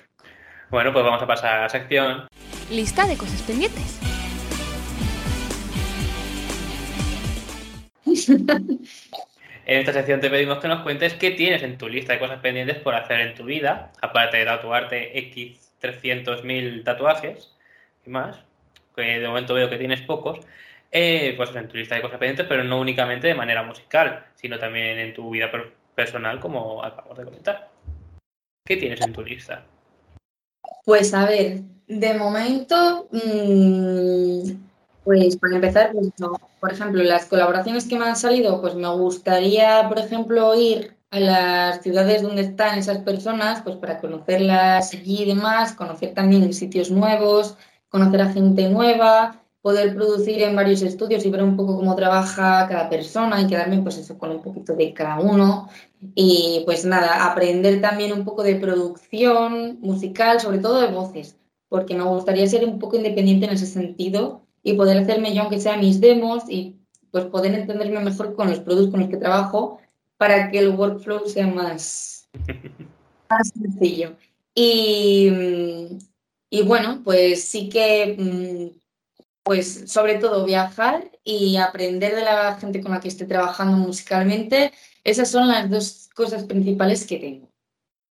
[0.71, 2.27] Bueno, pues vamos a pasar a la sección.
[2.71, 4.01] Lista de cosas pendientes.
[9.67, 12.41] En esta sección te pedimos que nos cuentes qué tienes en tu lista de cosas
[12.41, 17.55] pendientes por hacer en tu vida, aparte de tatuarte X 300.000 tatuajes
[18.07, 18.39] y más,
[18.97, 20.41] que de momento veo que tienes pocos,
[20.91, 24.59] eh, pues en tu lista de cosas pendientes, pero no únicamente de manera musical, sino
[24.59, 27.69] también en tu vida per- personal, como acabamos de comentar.
[28.67, 29.65] ¿Qué tienes en tu lista?
[30.85, 34.51] Pues a ver, de momento, mm,
[35.05, 36.09] pues para empezar, pues,
[36.61, 41.19] por ejemplo, las colaboraciones que me han salido, pues me gustaría, por ejemplo, ir a
[41.21, 46.91] las ciudades donde están esas personas, pues para conocerlas allí y demás, conocer también sitios
[46.91, 47.57] nuevos,
[47.89, 52.67] conocer a gente nueva, poder producir en varios estudios y ver un poco cómo trabaja
[52.69, 55.69] cada persona y quedarme pues eso con un poquito de cada uno.
[56.15, 61.37] Y pues nada, aprender también un poco de producción musical, sobre todo de voces,
[61.69, 65.61] porque me gustaría ser un poco independiente en ese sentido y poder hacerme yo, aunque
[65.61, 66.77] sea mis demos, y
[67.11, 69.79] pues poder entenderme mejor con los productos con los que trabajo
[70.17, 72.29] para que el workflow sea más,
[73.31, 74.17] más sencillo.
[74.55, 75.99] Y,
[76.51, 78.80] y bueno, pues sí que, mm,
[79.51, 84.71] pues sobre todo viajar y aprender de la gente con la que esté trabajando musicalmente
[85.03, 87.51] esas son las dos cosas principales que tengo.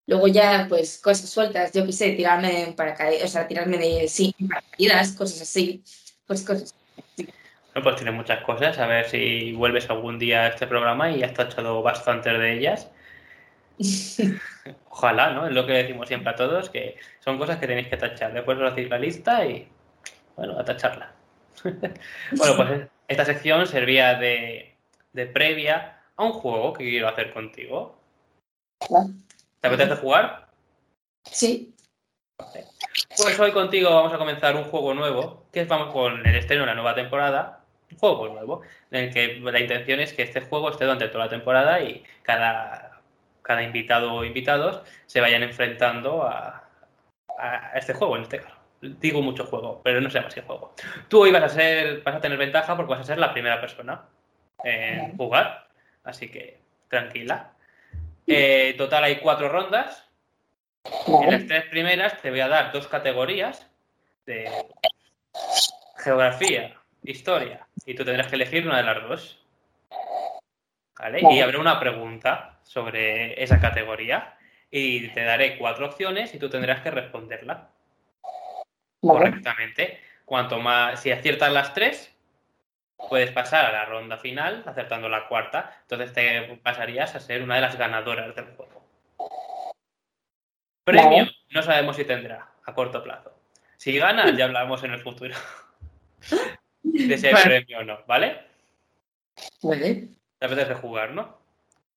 [0.05, 4.09] Luego ya, pues, cosas sueltas, yo qué sé, tirarme en paracaídas, o sea, tirarme de,
[4.09, 5.81] sí, paracaídas, cosas así,
[6.27, 6.75] pues cosas.
[7.15, 11.23] Bueno, pues tienes muchas cosas, a ver si vuelves algún día a este programa y
[11.23, 12.91] has tachado bastantes de ellas.
[14.89, 15.47] Ojalá, ¿no?
[15.47, 18.33] Es lo que decimos siempre a todos, que son cosas que tenéis que tachar.
[18.33, 19.69] Después os hacéis la lista y,
[20.35, 21.15] bueno, a tacharla.
[22.37, 24.75] bueno, pues esta sección servía de,
[25.13, 27.99] de previa a un juego que quiero hacer contigo.
[29.59, 30.47] ¿Te apetece jugar?
[31.25, 31.73] Sí,
[33.17, 36.61] Pues hoy contigo vamos a comenzar un juego nuevo, que es vamos con el estreno
[36.63, 40.41] de la nueva temporada, un juego nuevo, en el que la intención es que este
[40.41, 43.01] juego esté durante toda la temporada y cada,
[43.41, 46.69] cada invitado o invitados se vayan enfrentando a,
[47.37, 48.58] a este juego, en este caso.
[48.81, 50.73] Digo mucho juego, pero no se llama así juego.
[51.09, 53.59] Tú hoy vas a ser, vas a tener ventaja porque vas a ser la primera
[53.59, 54.05] persona
[54.63, 55.67] en jugar,
[56.03, 57.51] así que tranquila.
[58.25, 60.07] Eh, total hay cuatro rondas.
[61.07, 63.69] En las tres primeras te voy a dar dos categorías
[64.25, 64.49] de
[65.97, 69.45] geografía, historia, y tú tendrás que elegir una de las dos.
[70.97, 71.21] ¿Vale?
[71.31, 74.37] Y habrá una pregunta sobre esa categoría
[74.71, 77.69] y te daré cuatro opciones y tú tendrás que responderla
[79.01, 79.99] correctamente.
[80.25, 82.13] Cuanto más, si aciertas las tres,
[83.09, 85.77] puedes pasar a la ronda final acertando la cuarta.
[85.83, 88.83] Entonces te pasarías a ser una de las ganadoras del juego.
[90.83, 93.31] Premio, no sabemos si tendrá a corto plazo.
[93.77, 95.35] Si ganas, ya hablamos en el futuro
[96.83, 97.45] de ese Vale.
[97.45, 98.41] premio o no, ¿vale?
[99.61, 100.09] vale.
[100.37, 101.37] Te apetece jugar, ¿no?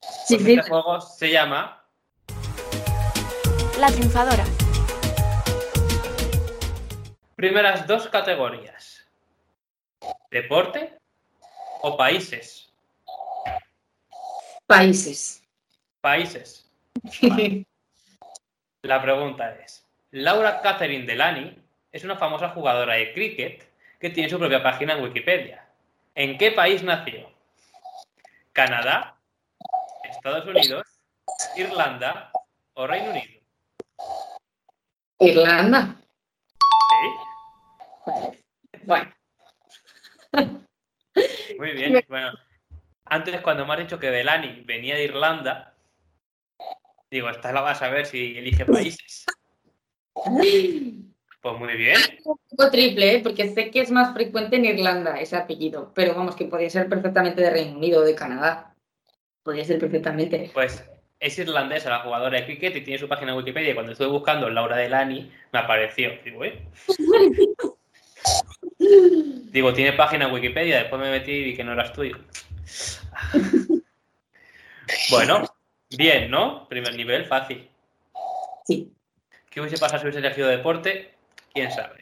[0.01, 1.85] Sí, Pues sí, este juego se llama
[3.79, 4.45] La triunfadora.
[7.43, 9.05] Primeras dos categorías.
[10.31, 10.97] Deporte
[11.81, 12.73] o países.
[14.65, 15.43] países.
[16.01, 16.71] Países.
[17.21, 17.67] Vale.
[18.83, 21.59] La pregunta es, Laura Catherine Delany
[21.91, 25.67] es una famosa jugadora de cricket que tiene su propia página en Wikipedia.
[26.15, 27.29] ¿En qué país nació?
[28.53, 29.17] ¿Canadá?
[30.09, 30.87] ¿Estados Unidos?
[31.57, 32.31] ¿Irlanda?
[32.75, 33.41] ¿O Reino Unido?
[35.19, 36.02] Irlanda.
[38.85, 39.13] Bueno,
[41.59, 42.05] muy bien.
[42.09, 42.33] Bueno,
[43.05, 45.75] antes cuando me has dicho que Delany venía de Irlanda,
[47.11, 49.27] digo, esta la vas a ver si elige países.
[50.15, 51.99] Pues muy bien.
[52.25, 53.21] Un poco triple, ¿eh?
[53.23, 56.89] porque sé que es más frecuente en Irlanda ese apellido, pero vamos, que podría ser
[56.89, 58.75] perfectamente de Reino Unido o de Canadá.
[59.43, 60.51] Podría ser perfectamente.
[60.55, 60.89] Pues
[61.19, 63.71] es irlandesa la jugadora de cricket y tiene su página en Wikipedia.
[63.71, 66.11] Y cuando estuve buscando Laura Delany, me apareció.
[66.25, 66.63] Digo, ¿eh?
[69.51, 70.79] Digo, tiene página en Wikipedia.
[70.79, 72.17] Después me metí y vi que no eras tuyo.
[75.11, 75.45] Bueno,
[75.97, 76.69] bien, ¿no?
[76.69, 77.69] Primer nivel, fácil.
[78.65, 78.93] Sí.
[79.51, 81.15] ¿Qué hubiese pasado si hubiese elegido deporte?
[81.53, 82.01] ¿Quién sabe?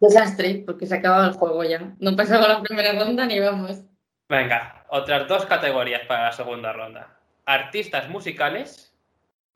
[0.00, 1.94] Desastre, porque se acababa el juego ya.
[1.98, 3.82] No pasaba la primera ronda ni vamos.
[4.28, 7.18] Venga, otras dos categorías para la segunda ronda.
[7.44, 8.92] Artistas musicales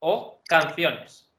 [0.00, 1.30] o canciones.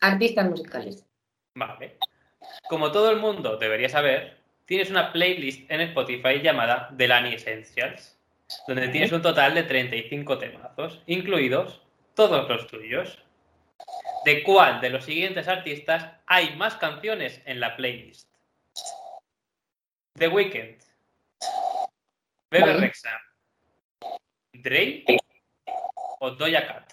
[0.00, 1.04] Artistas musicales.
[1.54, 1.98] Vale.
[2.68, 8.18] Como todo el mundo debería saber, tienes una playlist en Spotify llamada Delany Essentials,
[8.66, 11.82] donde tienes un total de 35 temazos, incluidos
[12.14, 13.18] todos los tuyos.
[14.24, 18.28] ¿De cuál de los siguientes artistas hay más canciones en la playlist?
[20.14, 20.80] The Weeknd,
[22.50, 22.74] Bebe.
[22.74, 23.20] Rexha,
[24.52, 25.18] Drake
[26.20, 26.92] o Doja Cat.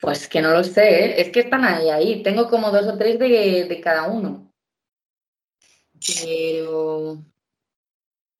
[0.00, 1.20] Pues que no lo sé, ¿eh?
[1.20, 2.22] es que están ahí, ahí.
[2.22, 4.52] Tengo como dos o tres de, de cada uno.
[6.22, 7.18] Pero.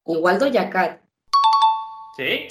[0.07, 1.01] Igual Doja Cat.
[2.17, 2.49] ¿Sí?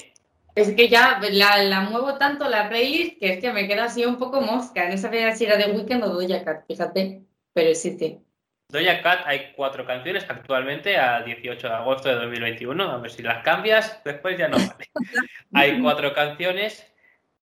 [0.54, 4.04] Es que ya la, la muevo tanto la playlist que es que me queda así
[4.04, 4.88] un poco mosca.
[4.88, 7.22] No sabía si era de Weekend o Doja Cat, fíjate.
[7.52, 8.20] Pero sí, sí.
[8.68, 12.90] Doja Cat hay cuatro canciones actualmente a 18 de agosto de 2021.
[12.90, 14.90] A ver si las cambias, después ya no vale.
[15.54, 16.86] hay cuatro canciones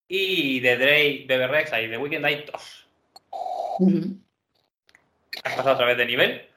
[0.08, 2.86] y de Drake, Bebe Rexha y de Weekend hay dos.
[5.42, 6.48] ¿Has pasado otra vez de nivel?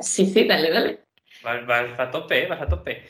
[0.00, 1.00] Sí, sí, dale, dale.
[1.42, 2.46] Vas, vas a tope, ¿eh?
[2.46, 3.04] vas a tope.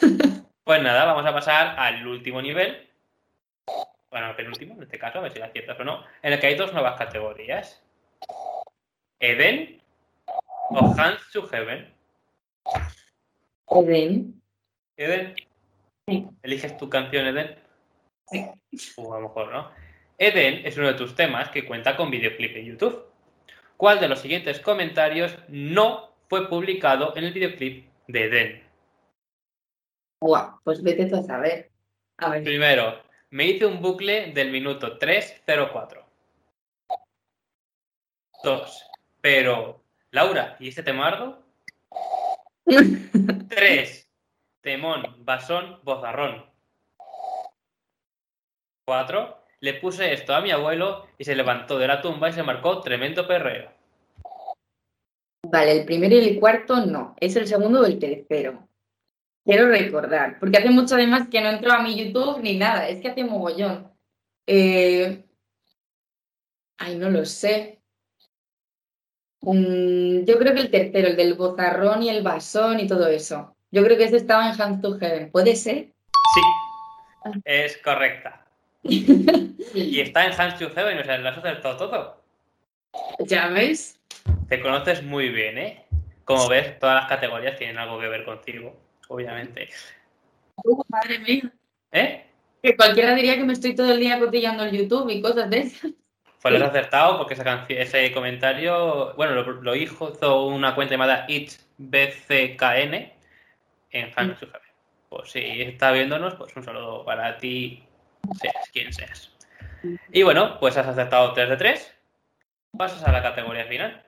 [0.64, 2.88] Pues nada, vamos a pasar al último nivel.
[4.10, 6.04] Bueno, penúltimo en este caso, a ver si la aciertas o no.
[6.22, 7.82] En el que hay dos nuevas categorías.
[9.18, 9.82] Eden
[10.70, 11.92] o Hands to Heaven.
[13.70, 14.40] Eden.
[14.96, 15.34] Eden.
[16.42, 17.61] ¿Eliges tu canción, Eden?
[18.32, 18.46] Sí.
[18.96, 19.70] Uh, a lo mejor no.
[20.18, 23.06] Eden es uno de tus temas que cuenta con videoclip en YouTube.
[23.76, 28.62] ¿Cuál de los siguientes comentarios no fue publicado en el videoclip de Eden?
[30.20, 31.70] Guau, pues vete tú a saber.
[32.18, 32.44] A ver.
[32.44, 36.06] Primero, me hice un bucle del minuto 304.
[38.44, 38.86] Dos,
[39.20, 41.44] pero, Laura, ¿y este temardo?
[43.48, 44.08] Tres,
[44.60, 46.51] temón, basón, bozarrón.
[49.60, 52.80] Le puse esto a mi abuelo y se levantó de la tumba y se marcó
[52.80, 53.70] tremendo perreo.
[55.44, 57.14] Vale, el primero y el cuarto no.
[57.20, 58.68] Es el segundo o el tercero.
[59.44, 62.88] Quiero recordar, porque hace mucho además que no entro a mi YouTube ni nada.
[62.88, 63.92] Es que hace mogollón.
[64.46, 65.24] Eh,
[66.84, 67.80] Ay, no lo sé.
[69.40, 73.56] Mm, yo creo que el tercero, el del bozarrón y el basón y todo eso.
[73.70, 75.30] Yo creo que ese estaba en Hands to Heaven.
[75.30, 75.92] ¿Puede ser?
[76.34, 78.41] Sí, es correcta.
[78.84, 82.22] Y está en Hands to Heaven, o sea, lo has acertado todo.
[83.20, 84.00] ¿Ya ves?
[84.48, 85.86] Te conoces muy bien, ¿eh?
[86.24, 88.76] Como ves, todas las categorías tienen algo que ver contigo,
[89.08, 89.68] obviamente.
[90.64, 91.52] Uh, madre mía.
[91.92, 92.26] ¿Eh?
[92.62, 95.58] Que cualquiera diría que me estoy todo el día cotillando el YouTube y cosas de
[95.60, 95.90] esas.
[96.40, 101.24] Pues lo has acertado porque esa ese comentario, bueno, lo, lo hizo una cuenta llamada
[101.28, 103.12] ItBCKN
[103.90, 104.72] en to Heaven.
[105.08, 107.84] Pues si está viéndonos, pues un saludo para ti,
[108.40, 109.30] seas quien seas.
[110.12, 111.94] Y bueno, pues has acertado 3 de 3.
[112.76, 114.04] Pasas a la categoría final.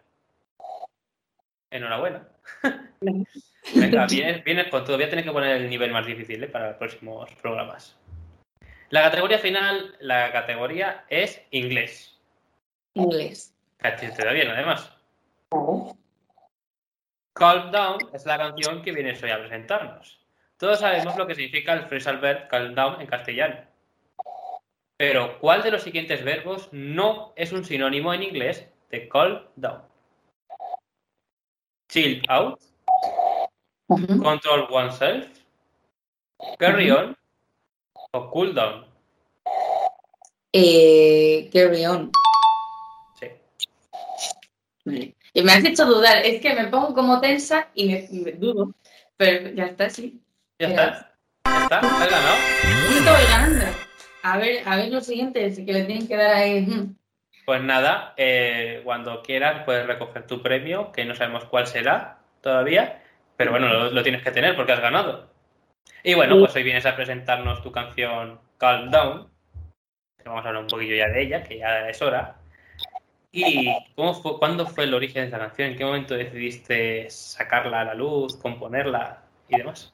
[1.71, 2.29] Enhorabuena.
[3.75, 4.97] Venga, vienes, vienes con todo.
[4.97, 6.49] Voy a tener que poner el nivel más difícil ¿eh?
[6.49, 7.97] para los próximos programas.
[8.91, 12.17] La categoría final, la categoría es inglés.
[12.95, 13.55] Inglés.
[13.79, 14.91] Te da bien, además.
[17.35, 20.21] Calm Down es la canción que vienes hoy a presentarnos.
[20.57, 23.57] Todos sabemos lo que significa el phrasal verb calm down en castellano.
[25.07, 29.83] Pero, ¿cuál de los siguientes verbos no es un sinónimo en inglés de calm down?
[31.91, 32.59] Chill out,
[33.87, 35.27] control oneself,
[36.59, 37.15] carry on
[38.13, 38.87] o cool down.
[40.55, 42.11] Eh, carry on.
[43.21, 43.27] Sí.
[44.87, 45.15] Vale.
[45.35, 46.25] Y me has hecho dudar.
[46.25, 48.73] Es que me pongo como tensa y me, me dudo.
[49.19, 50.19] Pero ya está, sí.
[50.59, 51.15] Ya está.
[51.45, 51.79] Ya está.
[51.81, 52.37] Has ganado.
[52.89, 53.84] Justo voy ganando.
[54.25, 56.67] A ver, a ver los siguientes que le tienen que dar ahí.
[57.45, 63.03] Pues nada, eh, cuando quieras puedes recoger tu premio, que no sabemos cuál será todavía,
[63.37, 65.29] pero bueno, lo, lo tienes que tener porque has ganado.
[66.03, 69.29] Y bueno, pues hoy vienes a presentarnos tu canción Calm Down.
[70.17, 72.37] que vamos a hablar un poquillo ya de ella, que ya es hora.
[73.31, 75.71] ¿Y cómo fue, cuándo fue el origen de esa canción?
[75.71, 79.94] ¿En qué momento decidiste sacarla a la luz, componerla y demás?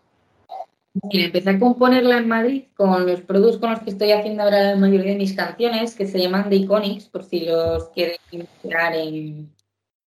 [0.93, 4.71] Mira, empecé a componerla en Madrid con los productos con los que estoy haciendo ahora
[4.71, 8.19] la mayoría de mis canciones, que se llaman The Iconics, por si los quieren
[8.63, 9.55] mirar en,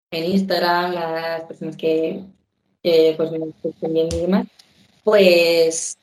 [0.10, 2.24] en Instagram, las personas que,
[2.82, 4.48] que pues, me estén viendo y demás.
[5.04, 5.98] Pues,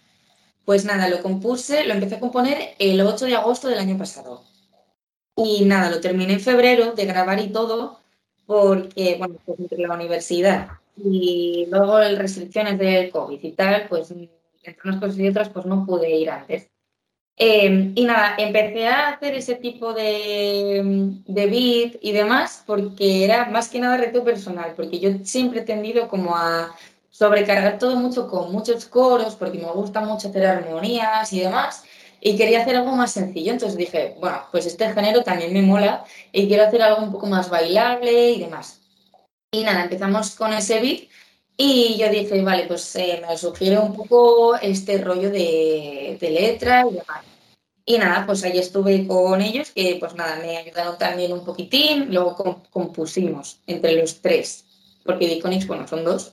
[0.64, 4.44] pues nada, lo compuse, lo empecé a componer el 8 de agosto del año pasado.
[5.36, 7.98] Y nada, lo terminé en febrero de grabar y todo,
[8.46, 14.12] porque, bueno, pues entre la universidad y luego las restricciones del COVID y tal, pues
[14.62, 16.70] entre unas cosas y otras, pues no pude ir antes.
[17.40, 23.44] Eh, y nada, empecé a hacer ese tipo de, de beat y demás porque era
[23.46, 26.74] más que nada reto personal, porque yo siempre he tendido como a
[27.10, 31.84] sobrecargar todo mucho con muchos coros, porque me gusta mucho hacer armonías y demás,
[32.20, 33.52] y quería hacer algo más sencillo.
[33.52, 37.26] Entonces dije, bueno, pues este género también me mola y quiero hacer algo un poco
[37.26, 38.80] más bailable y demás.
[39.52, 41.08] Y nada, empezamos con ese beat
[41.60, 46.86] y yo dije, vale, pues eh, me sugiere un poco este rollo de, de letra
[46.88, 47.24] y demás.
[47.84, 52.14] Y nada, pues ahí estuve con ellos, que pues nada, me ayudaron también un poquitín,
[52.14, 54.66] luego compusimos entre los tres,
[55.04, 56.32] porque Diconics, bueno, son dos,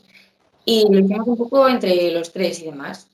[0.64, 3.08] y lo hicimos un poco entre los tres y demás.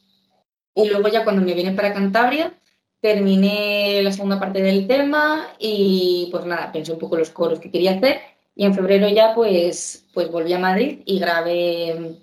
[0.76, 2.54] Y luego ya cuando me vine para Cantabria,
[3.00, 7.72] terminé la segunda parte del tema y pues nada, pensé un poco los coros que
[7.72, 8.20] quería hacer
[8.56, 12.18] y en febrero ya pues, pues volví a Madrid y grabé,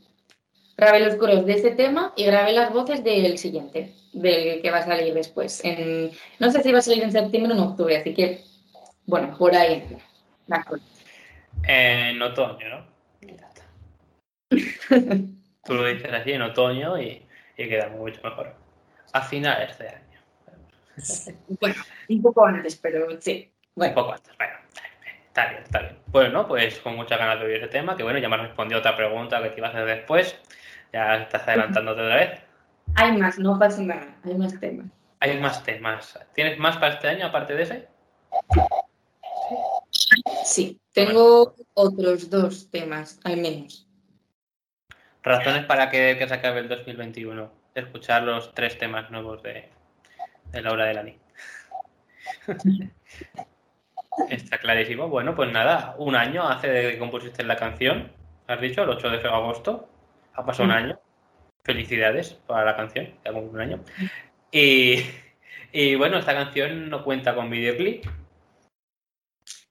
[0.77, 4.79] grabé los coros de ese tema y grabé las voces del siguiente, del que va
[4.79, 5.65] a salir después.
[5.65, 8.45] En, no sé si va a salir en septiembre o en octubre, así que
[9.07, 9.97] bueno, por ahí.
[11.65, 12.87] En otoño, ¿no?
[15.65, 17.27] Tú lo dices así, en otoño y,
[17.57, 18.55] y queda mucho mejor.
[19.15, 20.21] A finales de año.
[21.61, 23.51] Bueno, un poco antes, pero sí.
[23.75, 23.93] Bueno.
[23.93, 24.55] Un poco antes, bueno.
[25.39, 25.97] Está bien, está bien.
[26.09, 28.81] Bueno, pues con muchas ganas de oír ese tema, que bueno, ya me has respondido
[28.81, 30.37] otra pregunta que te iba a hacer después.
[30.93, 32.41] Ya estás adelantándote otra vez.
[32.97, 34.87] Hay más, no pasa nada, hay más temas.
[35.21, 36.19] Hay más temas.
[36.35, 37.89] ¿Tienes más para este año aparte de ese?
[40.45, 43.87] Sí, tengo otros dos temas, al menos.
[45.23, 47.49] Razones para que, que se acabe el 2021.
[47.77, 49.69] Escuchar los tres temas nuevos de,
[50.51, 51.17] de Laura Delany.
[54.31, 55.09] Está clarísimo.
[55.09, 58.13] Bueno, pues nada, un año hace de que compusiste la canción,
[58.47, 59.89] has dicho, el 8 de agosto.
[60.35, 61.01] Ha pasado un año.
[61.65, 63.85] Felicidades para la canción, ya como un año.
[64.51, 65.03] Y,
[65.73, 68.07] y bueno, esta canción no cuenta con videoclip.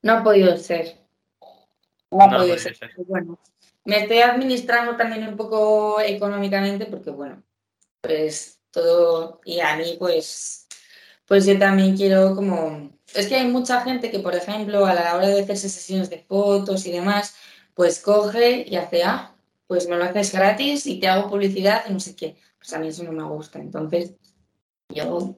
[0.01, 0.97] No ha podido ser.
[2.11, 2.75] No ha podido ser.
[2.75, 2.91] ser.
[2.97, 3.39] Bueno,
[3.85, 7.41] me estoy administrando también un poco económicamente porque, bueno,
[8.01, 10.67] pues todo, y a mí pues,
[11.25, 15.15] pues yo también quiero como es que hay mucha gente que, por ejemplo, a la
[15.15, 17.35] hora de hacerse sesiones de fotos y demás,
[17.73, 19.35] pues coge y hace, ah,
[19.67, 22.35] pues me lo haces gratis y te hago publicidad y no sé qué.
[22.57, 23.59] Pues a mí eso no me gusta.
[23.59, 24.15] Entonces,
[24.89, 25.35] yo...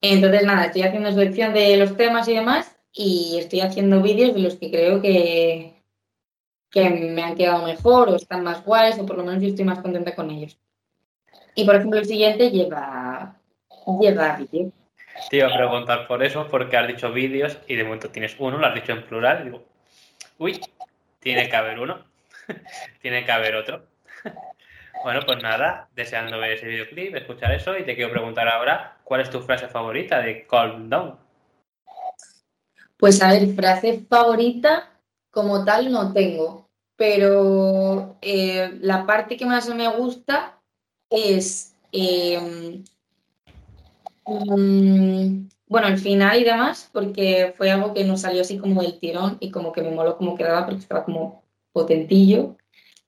[0.00, 4.40] Entonces, nada, estoy haciendo selección de los temas y demás y estoy haciendo vídeos de
[4.40, 5.82] los que creo que,
[6.70, 9.64] que me han quedado mejor o están más guays o por lo menos yo estoy
[9.64, 10.58] más contenta con ellos.
[11.54, 13.40] Y, por ejemplo, el siguiente lleva,
[14.00, 14.72] lleva vídeo.
[15.30, 18.58] Te iba a preguntar por eso, porque has dicho vídeos y de momento tienes uno,
[18.58, 19.40] lo has dicho en plural.
[19.40, 19.64] Y digo,
[20.38, 20.60] uy,
[21.20, 22.04] tiene que haber uno,
[23.02, 23.86] tiene que haber otro.
[25.04, 29.20] bueno, pues nada, deseando ver ese videoclip, escuchar eso y te quiero preguntar ahora, ¿cuál
[29.20, 31.18] es tu frase favorita de Calm Down?
[32.96, 34.90] Pues a ver, frase favorita
[35.30, 40.58] como tal no tengo, pero eh, la parte que más me gusta
[41.10, 42.82] es eh,
[44.26, 48.98] Mm, bueno, el final y demás, porque fue algo que nos salió así como del
[48.98, 52.56] tirón y como que me moló como quedaba porque estaba como potentillo.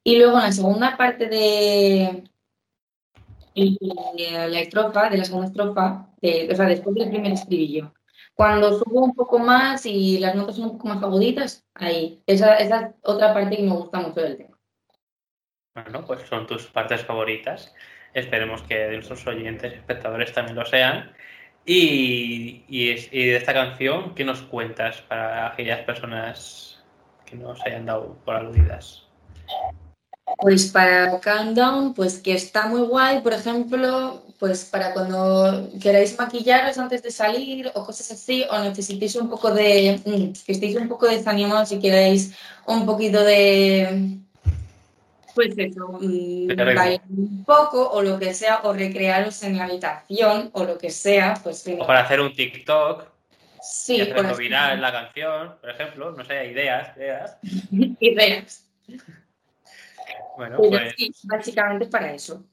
[0.04, 2.24] Y luego en la segunda parte de
[3.54, 7.92] la estrofa, de la segunda estrofa, de, o sea, después del primer estribillo,
[8.34, 12.54] cuando subo un poco más y las notas son un poco más aguditas, ahí, esa,
[12.56, 14.56] esa es otra parte que me gusta mucho del tema.
[15.74, 17.74] Bueno, pues son tus partes favoritas.
[18.14, 21.12] Esperemos que de nuestros oyentes y espectadores también lo sean.
[21.64, 26.82] Y, y, y, de esta canción, ¿qué nos cuentas para aquellas personas
[27.26, 29.06] que no se hayan dado por aludidas?
[30.38, 36.78] Pues para Countdown, pues que está muy guay, por ejemplo, pues para cuando queráis maquillaros
[36.78, 40.88] antes de salir o cosas así, o necesitéis un poco de, mm, que estéis un
[40.88, 42.34] poco desanimados y queráis
[42.66, 44.20] un poquito de,
[45.39, 50.64] pues eso, bailar un poco o lo que sea, o recrearos en la habitación o
[50.64, 53.09] lo que sea, pues O para hacer un TikTok.
[53.62, 57.39] Sí, por así viral la canción, por ejemplo, no sé, ideas, ideas.
[58.01, 58.68] Ideas.
[60.36, 62.45] Bueno, Pero pues, sí, básicamente es para eso.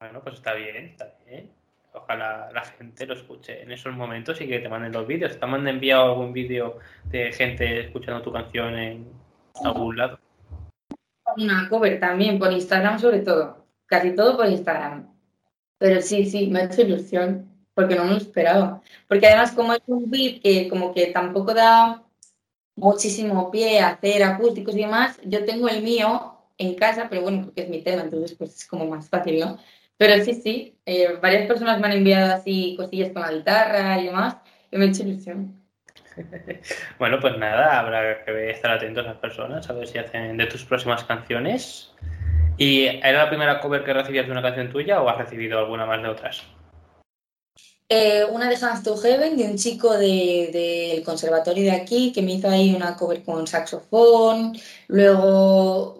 [0.00, 1.52] bueno, pues está bien, está bien.
[1.92, 5.38] Ojalá la gente lo escuche en esos momentos y que te manden los vídeos.
[5.38, 9.12] ¿Te han enviado algún vídeo de gente escuchando tu canción en
[9.62, 10.18] algún lado?
[11.36, 13.66] Una cover también, por Instagram sobre todo.
[13.86, 15.08] Casi todo por Instagram.
[15.78, 18.82] Pero sí, sí, me ha hecho ilusión, porque no me lo esperaba.
[19.08, 22.02] Porque además como es un beat que como que tampoco da
[22.76, 27.44] muchísimo pie a hacer acústicos y demás, yo tengo el mío en casa, pero bueno,
[27.44, 29.58] porque es mi tema, entonces pues es como más fácil, ¿no?
[29.96, 34.06] Pero sí, sí, eh, varias personas me han enviado así cosillas con la guitarra y
[34.06, 34.36] demás,
[34.70, 35.59] y me ha hecho ilusión.
[36.98, 40.46] Bueno, pues nada, habrá que estar atentos a las personas, a ver si hacen de
[40.46, 41.92] tus próximas canciones.
[42.58, 45.86] ¿Y era la primera cover que recibías de una canción tuya o has recibido alguna
[45.86, 46.42] más de otras?
[47.88, 52.22] Eh, una de Hands to Heaven, de un chico de- del conservatorio de aquí, que
[52.22, 54.56] me hizo ahí una cover con saxofón.
[54.86, 55.98] Luego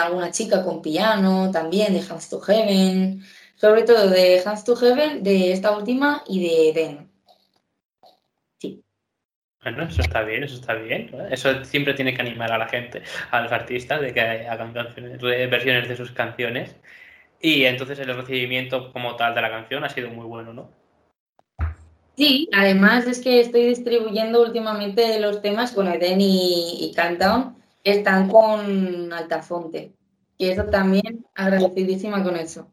[0.00, 3.22] alguna chica con piano, también de Hands to Heaven.
[3.56, 7.09] Sobre todo de Hands to Heaven, de esta última y de Den.
[9.62, 11.10] Bueno, eso está bien, eso está bien.
[11.30, 15.20] Eso siempre tiene que animar a la gente, a los artistas, de que hagan canciones,
[15.20, 16.76] versiones de sus canciones.
[17.42, 20.70] Y entonces el recibimiento como tal de la canción ha sido muy bueno, ¿no?
[22.16, 28.28] Sí, además es que estoy distribuyendo últimamente los temas, bueno, Eden y, y Countdown están
[28.28, 29.92] con Altafonte.
[30.36, 32.68] Y eso también agradecidísima con eso.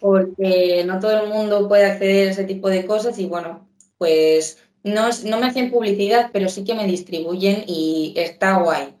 [0.00, 3.66] Porque no todo el mundo puede acceder a ese tipo de cosas y bueno,
[3.98, 8.94] pues no, es- no me hacen publicidad, pero sí que me distribuyen y está guay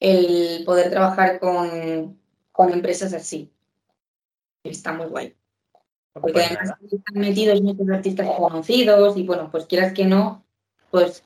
[0.00, 2.18] el poder trabajar con,
[2.52, 3.50] con empresas así.
[4.64, 5.34] Está muy guay.
[6.12, 6.78] Porque Pues además nada.
[6.90, 10.44] están metidos muchos artistas conocidos y bueno, pues quieras que no,
[10.90, 11.22] pues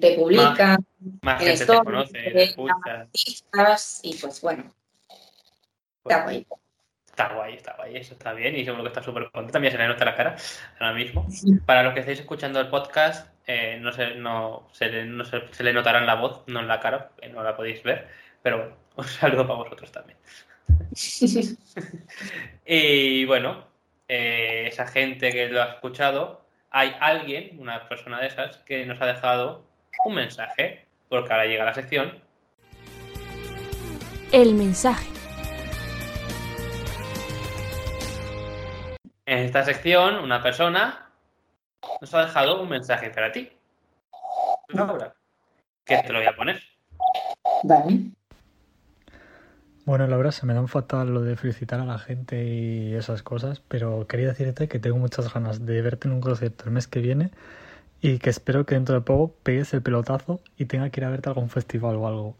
[0.00, 0.84] te publican
[1.22, 2.54] Más en gente te conoce, te
[2.90, 4.72] artistas y pues bueno,
[6.04, 6.46] está guay.
[7.08, 9.52] Está guay, está guay, eso está bien y seguro que está súper contento.
[9.52, 10.36] También se le nota la cara
[10.78, 11.26] ahora mismo.
[11.66, 15.42] Para los que estáis escuchando el podcast, eh, no, se, no, se, le, no se,
[15.52, 18.06] se le notará en la voz, no en la cara, que no la podéis ver.
[18.42, 20.18] Pero bueno, un saludo para vosotros también.
[22.70, 23.66] Y bueno,
[24.06, 29.00] eh, esa gente que lo ha escuchado, hay alguien, una persona de esas, que nos
[29.00, 29.64] ha dejado
[30.04, 32.22] un mensaje, porque ahora llega la sección.
[34.30, 35.08] El mensaje.
[39.24, 41.07] En esta sección, una persona
[42.00, 43.50] nos ha dejado un mensaje para ti.
[44.68, 45.14] Laura,
[45.84, 46.60] que te lo voy a poner.
[47.64, 48.12] Vale.
[49.84, 53.60] Bueno, Laura, se me dan fatal lo de felicitar a la gente y esas cosas,
[53.60, 57.00] pero quería decirte que tengo muchas ganas de verte en un concierto el mes que
[57.00, 57.30] viene
[58.02, 61.10] y que espero que dentro de poco pegues el pelotazo y tenga que ir a
[61.10, 62.36] verte a algún festival o algo.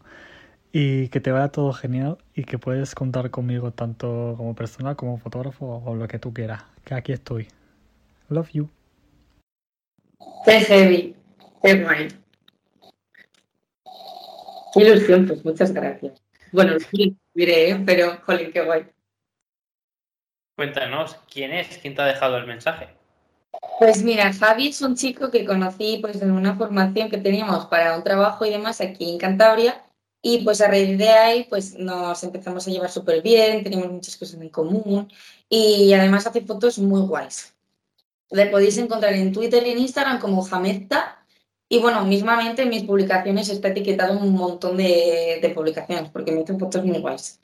[0.71, 5.17] Y que te vaya todo genial y que puedes contar conmigo tanto como persona como
[5.17, 6.63] fotógrafo o lo que tú quieras.
[6.85, 7.47] Que aquí estoy.
[8.29, 8.69] Love you.
[10.45, 11.15] Qué heavy,
[11.61, 12.07] qué guay.
[14.73, 16.21] Qué ilusión, pues muchas gracias.
[16.51, 17.83] Bueno, sí, diré, ¿eh?
[17.85, 18.85] pero jolín, qué guay.
[20.55, 22.89] Cuéntanos quién es, quién te ha dejado el mensaje.
[23.79, 27.95] Pues mira, Javi es un chico que conocí pues en una formación que teníamos para
[27.95, 29.83] un trabajo y demás aquí en Cantabria
[30.21, 34.17] y pues a raíz de ahí pues nos empezamos a llevar súper bien, tenemos muchas
[34.17, 35.11] cosas en común
[35.47, 37.55] y además hace fotos muy guays.
[38.31, 41.19] Le podéis encontrar en Twitter y en Instagram como Jamezta
[41.71, 46.83] y bueno, mismamente en mis publicaciones está etiquetado un montón de, publicaciones porque me fotos
[46.83, 47.39] muy guays.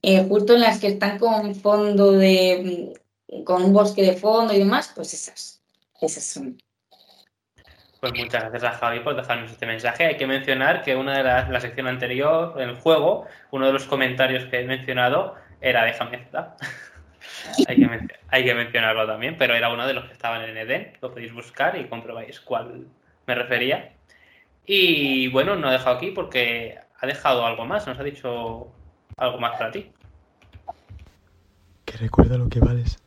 [0.00, 2.92] Eh, justo en las que están con fondo de
[3.44, 5.60] con un bosque de fondo y demás, pues esas.
[6.00, 6.56] Esas son.
[8.00, 10.04] Pues muchas gracias a Javi por dejarnos este mensaje.
[10.04, 13.86] Hay que mencionar que una de las, la sección anterior, el juego, uno de los
[13.86, 16.56] comentarios que he mencionado era de Jamezda.
[17.66, 20.92] hay, que hay que mencionarlo también, pero era uno de los que estaban en Eden.
[21.00, 22.86] Lo podéis buscar y comprobáis cuál
[23.26, 23.92] me refería.
[24.66, 28.68] Y bueno, no ha dejado aquí porque ha dejado algo más, nos ha dicho
[29.16, 29.90] algo más para ti.
[31.84, 32.98] Que recuerda lo que vales.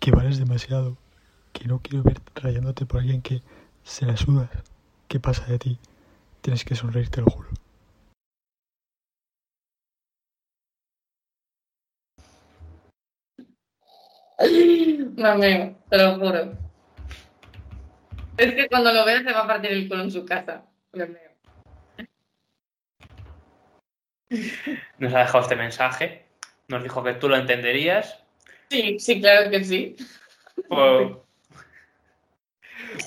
[0.00, 0.96] Que vales demasiado.
[1.52, 3.42] Que no quiero ver rayándote por alguien que
[3.84, 4.48] se la sudas.
[5.08, 5.78] ¿Qué pasa de ti?
[6.40, 7.51] Tienes que sonreír, te lo juro.
[15.16, 16.52] Mameo, te lo juro.
[18.36, 20.64] Es que cuando lo veas se va a partir el culo en su casa.
[24.98, 26.26] Nos ha dejado este mensaje.
[26.68, 28.22] Nos dijo que tú lo entenderías
[28.72, 29.96] Sí, sí, claro que sí.
[30.66, 31.26] por,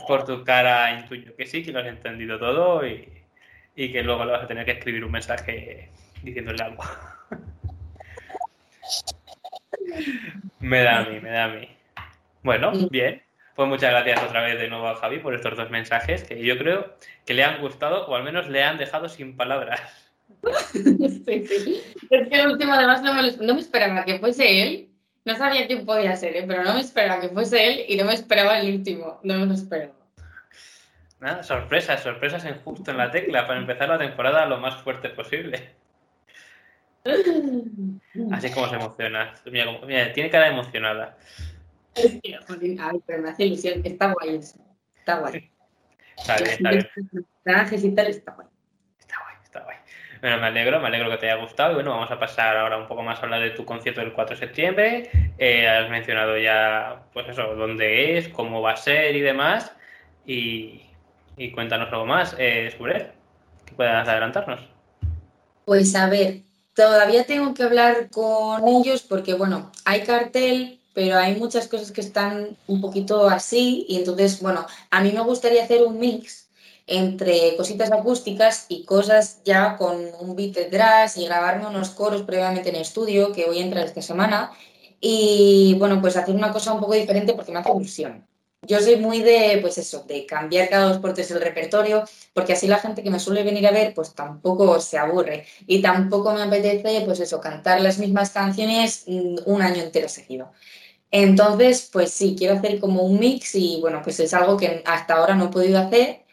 [0.07, 3.23] Por tu cara intuyo que sí, que lo has entendido todo y,
[3.75, 5.89] y que luego le vas a tener que escribir un mensaje
[6.21, 6.83] diciéndole algo.
[10.66, 11.70] Me da a mí, me da a mí.
[12.41, 13.22] Bueno, bien.
[13.55, 16.57] Pues muchas gracias otra vez de nuevo a Javi por estos dos mensajes que yo
[16.57, 16.93] creo
[17.26, 19.82] que le han gustado o al menos le han dejado sin palabras.
[21.26, 21.82] Sí, sí.
[22.09, 24.89] Es que el último además no me, no me esperaba que fuese él.
[25.24, 26.45] No sabía quién podía ser, ¿eh?
[26.47, 29.20] pero no me esperaba que fuese él y no me esperaba el último.
[29.24, 29.93] No me lo esperaba.
[31.20, 35.09] Nada, sorpresas, sorpresas en justo en la tecla para empezar la temporada lo más fuerte
[35.09, 35.76] posible.
[38.31, 39.33] Así como se emociona.
[39.45, 41.17] Mira, como- mira, tiene cara emocionada.
[41.95, 43.81] Ay, pero me hace ilusión.
[43.83, 44.59] Está guay eso.
[44.97, 45.49] Está guay.
[46.17, 46.87] Está bien, está bien.
[47.43, 48.47] Personajes y tal, está guay.
[48.99, 49.75] Está guay, está guay.
[50.21, 51.71] Bueno, me alegro, me alegro que te haya gustado.
[51.71, 54.13] Y bueno, vamos a pasar ahora un poco más a hablar de tu concierto del
[54.13, 55.09] 4 de septiembre.
[55.37, 59.75] Eh, has mencionado ya, pues eso, dónde es, cómo va a ser y demás.
[60.25, 60.81] Y,
[61.37, 63.07] y cuéntanos algo más eh, sobre él.
[63.65, 64.61] Que puedas adelantarnos.
[65.65, 66.39] Pues a ver,
[66.76, 72.01] todavía tengo que hablar con ellos porque, bueno, hay cartel, pero hay muchas cosas que
[72.01, 76.47] están un poquito así y entonces, bueno, a mí me gustaría hacer un mix
[76.88, 82.69] entre cositas acústicas y cosas ya con un beat detrás y grabarme unos coros previamente
[82.69, 84.51] en estudio que voy a entrar esta semana
[85.01, 88.26] y, bueno, pues hacer una cosa un poco diferente porque me hace ilusión.
[88.68, 92.03] Yo soy muy de, pues eso, de cambiar cada dos por tres el repertorio,
[92.34, 95.45] porque así la gente que me suele venir a ver, pues tampoco se aburre.
[95.68, 100.51] Y tampoco me apetece, pues eso, cantar las mismas canciones mm, un año entero seguido.
[101.11, 105.16] Entonces, pues sí, quiero hacer como un mix y bueno, pues es algo que hasta
[105.16, 106.26] ahora no he podido hacer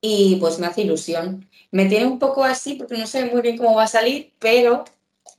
[0.00, 1.48] y pues me hace ilusión.
[1.70, 4.84] Me tiene un poco así porque no sé muy bien cómo va a salir, pero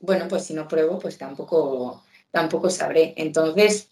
[0.00, 3.14] bueno, pues si no pruebo, pues tampoco, tampoco sabré.
[3.16, 3.88] Entonces,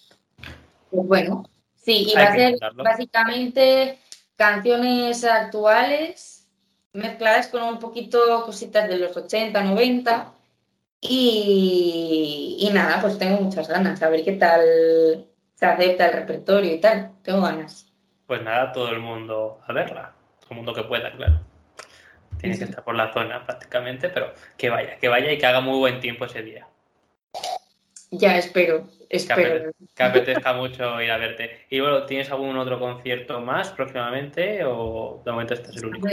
[0.90, 1.44] pues bueno,
[1.88, 3.98] sí, y va a ser básicamente
[4.36, 6.46] canciones actuales
[6.92, 10.32] mezcladas con un poquito cositas de los 80, 90
[11.00, 16.74] y, y nada, pues tengo muchas ganas, a ver qué tal se acepta el repertorio
[16.74, 17.90] y tal, tengo ganas.
[18.26, 20.12] Pues nada, todo el mundo a verla.
[20.40, 21.40] Todo el mundo que pueda, claro.
[22.38, 25.60] Tiene que estar por la zona prácticamente, pero que vaya, que vaya y que haga
[25.60, 26.68] muy buen tiempo ese día.
[28.10, 29.72] Ya espero, espero.
[29.94, 31.66] Que apetezca mucho ir a verte.
[31.70, 36.08] Y bueno, ¿tienes algún otro concierto más próximamente o de momento este es el único?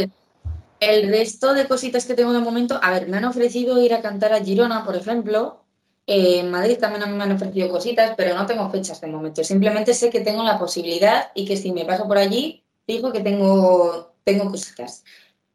[0.80, 4.02] El resto de cositas que tengo de momento, a ver, me han ofrecido ir a
[4.02, 5.64] cantar a Girona, por ejemplo.
[6.08, 9.08] Eh, en Madrid también a mí me han ofrecido cositas, pero no tengo fechas de
[9.08, 9.44] momento.
[9.44, 13.22] Simplemente sé que tengo la posibilidad y que si me paso por allí, digo que
[13.22, 15.04] tengo, tengo cositas.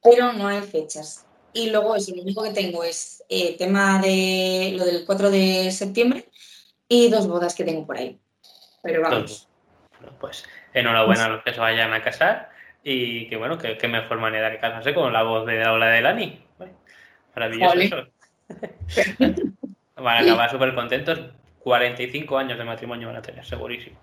[0.03, 1.27] Pero no hay fechas.
[1.53, 5.71] Y luego eso, lo único que tengo es eh, tema de lo del 4 de
[5.73, 6.30] septiembre
[6.91, 8.19] y dos bodas que tengo por ahí.
[8.83, 9.49] Pero vamos.
[10.01, 12.51] Bueno, pues enhorabuena a los que se vayan a casar
[12.83, 15.87] y que bueno, que, que mejor manera que casarse con la voz de la ola
[15.89, 16.45] de Lani.
[17.35, 18.07] Maravilloso eso.
[19.97, 21.21] Van a acabar súper contentos.
[21.61, 23.99] 45 años de matrimonio van a tener, segurísimo.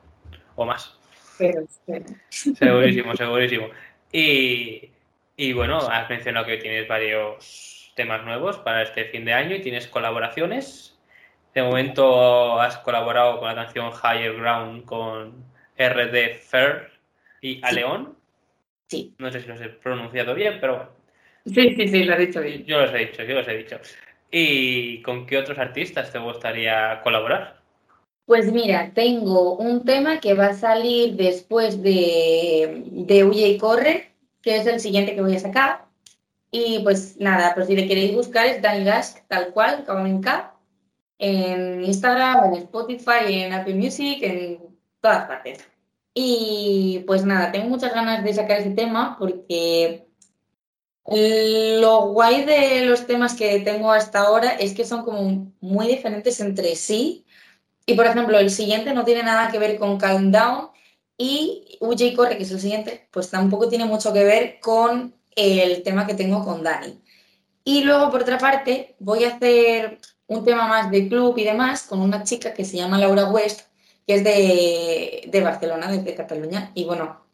[0.56, 0.96] O más.
[1.40, 3.68] Pero, pero- Segurísimo, segurísimo.
[4.12, 4.92] Y,
[5.36, 9.62] y bueno, has mencionado que tienes varios temas nuevos para este fin de año y
[9.62, 10.97] tienes colaboraciones.
[11.58, 15.44] De momento has colaborado con la canción Higher Ground con
[15.76, 16.92] RD Fair
[17.42, 18.16] y Aleón.
[18.88, 20.92] Sí, No sé si los he pronunciado bien, pero bueno,
[21.48, 22.64] sí, sí, sí, lo has dicho bien.
[22.64, 23.80] yo los he dicho, yo los he dicho.
[24.30, 27.60] ¿Y con qué otros artistas te gustaría colaborar?
[28.28, 34.12] Pues mira, tengo un tema que va a salir después de, de Huye y Corre,
[34.44, 35.86] que es el siguiente que voy a sacar.
[36.52, 40.22] Y pues nada, pues si le queréis buscar es Dani Gask, tal cual, acaba en
[40.22, 40.54] K,
[41.20, 44.60] en Instagram, en Spotify, en Apple Music, en
[45.02, 45.68] todas partes.
[46.14, 50.08] Y pues nada, tengo muchas ganas de sacar ese tema porque
[51.06, 56.40] lo guay de los temas que tengo hasta ahora es que son como muy diferentes
[56.40, 57.26] entre sí.
[57.86, 60.70] Y por ejemplo, el siguiente no tiene nada que ver con Calm Down
[61.18, 65.84] y y Corre, que es el siguiente, pues tampoco tiene mucho que ver con el
[65.84, 67.02] tema que tengo con Dani.
[67.64, 71.84] Y luego, por otra parte, voy a hacer un tema más de club y demás
[71.84, 73.62] con una chica que se llama Laura West,
[74.06, 76.72] que es de, de Barcelona, desde Cataluña.
[76.76, 77.26] Y bueno,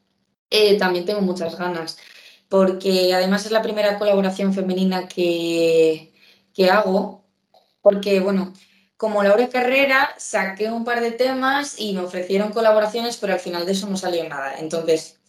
[0.49, 1.97] eh, también tengo muchas ganas,
[2.49, 6.13] porque además es la primera colaboración femenina que,
[6.53, 7.25] que hago,
[7.81, 8.53] porque bueno,
[8.97, 13.65] como Laura Carrera, saqué un par de temas y me ofrecieron colaboraciones, pero al final
[13.65, 14.55] de eso no salió nada.
[14.59, 15.19] Entonces,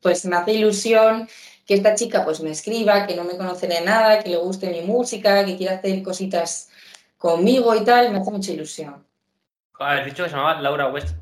[0.00, 1.28] pues me hace ilusión
[1.66, 4.70] que esta chica pues me escriba, que no me conoce de nada, que le guste
[4.70, 6.68] mi música, que quiera hacer cositas
[7.28, 9.02] conmigo y tal, me hace mucha ilusión.
[9.78, 11.16] Has dicho que se llamaba Laura West.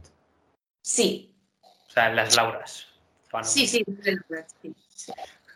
[0.81, 1.33] Sí,
[1.63, 2.89] O sea, las Lauras.
[3.31, 3.85] Para- Sí, sí,
[4.89, 5.13] sí.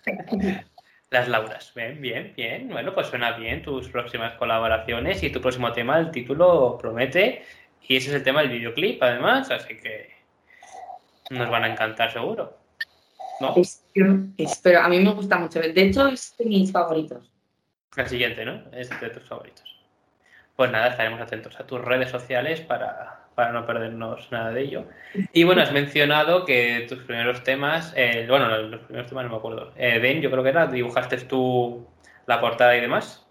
[1.10, 1.72] Las Lauras.
[1.74, 2.68] Bien, bien, bien.
[2.68, 7.44] Bueno, pues suena bien tus próximas colaboraciones y tu próximo tema, el título promete.
[7.88, 10.10] Y ese es el tema del videoclip, además, así que
[11.30, 12.56] nos van a encantar seguro.
[13.40, 13.54] ¿No?
[13.56, 14.80] Espero, espero.
[14.80, 15.60] A mí me gusta mucho.
[15.60, 17.30] De hecho, es de mis favoritos.
[17.96, 18.62] El siguiente, ¿no?
[18.72, 19.65] Es de tus favoritos.
[20.56, 24.86] Pues nada, estaremos atentos a tus redes sociales para, para no perdernos nada de ello.
[25.32, 29.36] Y bueno, has mencionado que tus primeros temas, eh, bueno, los primeros temas no me
[29.36, 29.72] acuerdo.
[29.76, 31.86] Eh, Den, yo creo que era, dibujaste tú
[32.26, 33.26] la portada y demás.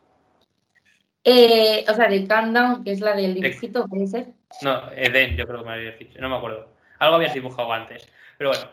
[1.23, 4.27] Eh, o sea, de Countdown, que es la del dibujito, puede ser.
[4.61, 6.69] No, Eden, yo creo que me habías dicho, no me acuerdo.
[6.99, 8.07] Algo habías dibujado antes.
[8.37, 8.65] Pero bueno,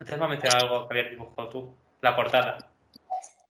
[0.00, 2.58] antes me has mencionado algo que habías dibujado tú, la portada.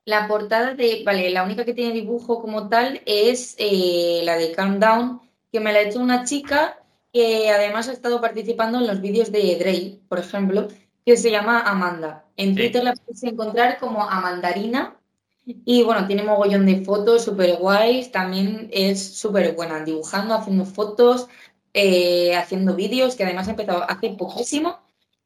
[0.05, 4.53] La portada de, vale, la única que tiene dibujo como tal es eh, la de
[4.55, 5.21] Countdown,
[5.53, 6.83] que me la ha hecho una chica
[7.13, 10.69] que además ha estado participando en los vídeos de Drake, por ejemplo,
[11.05, 12.25] que se llama Amanda.
[12.37, 12.57] En Sí.
[12.57, 14.97] Twitter la puedes encontrar como Amandarina
[15.45, 21.29] y bueno, tiene mogollón de fotos súper guays, también es súper buena dibujando, haciendo fotos,
[21.75, 24.79] eh, haciendo vídeos, que además ha empezado hace poquísimo.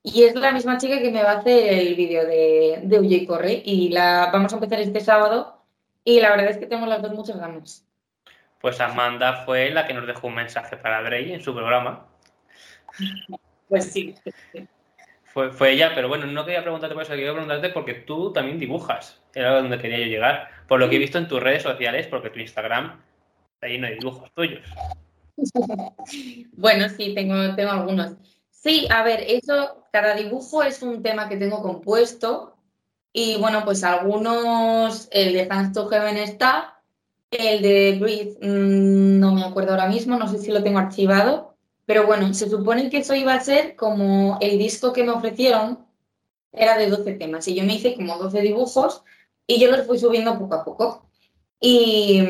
[0.06, 3.16] Y es la misma chica que me va a hacer el vídeo de, de Huye
[3.16, 3.62] y Corre.
[3.64, 5.64] Y la vamos a empezar este sábado.
[6.04, 7.86] Y la verdad es que tengo las dos muchas ganas.
[8.60, 12.06] Pues Amanda fue la que nos dejó un mensaje para Drey en su programa.
[13.70, 14.14] Pues sí.
[15.24, 18.58] Fue, fue ella, pero bueno, no quería preguntarte por eso, quería preguntarte porque tú también
[18.58, 19.22] dibujas.
[19.34, 20.50] Era donde quería yo llegar.
[20.68, 23.00] Por lo que he visto en tus redes sociales, porque tu Instagram
[23.54, 24.66] está lleno de dibujos tuyos.
[26.52, 28.16] Bueno, sí, tengo, tengo algunos.
[28.64, 32.56] Sí, a ver, eso, cada dibujo es un tema que tengo compuesto.
[33.12, 36.82] Y bueno, pues algunos, el de Thanks to Heaven está,
[37.30, 41.56] el de Breathe, mm, no me acuerdo ahora mismo, no sé si lo tengo archivado.
[41.86, 45.86] Pero bueno, se supone que eso iba a ser como el disco que me ofrecieron,
[46.52, 47.46] era de 12 temas.
[47.48, 49.04] Y yo me hice como 12 dibujos
[49.46, 51.06] y yo los fui subiendo poco a poco.
[51.60, 52.22] Y,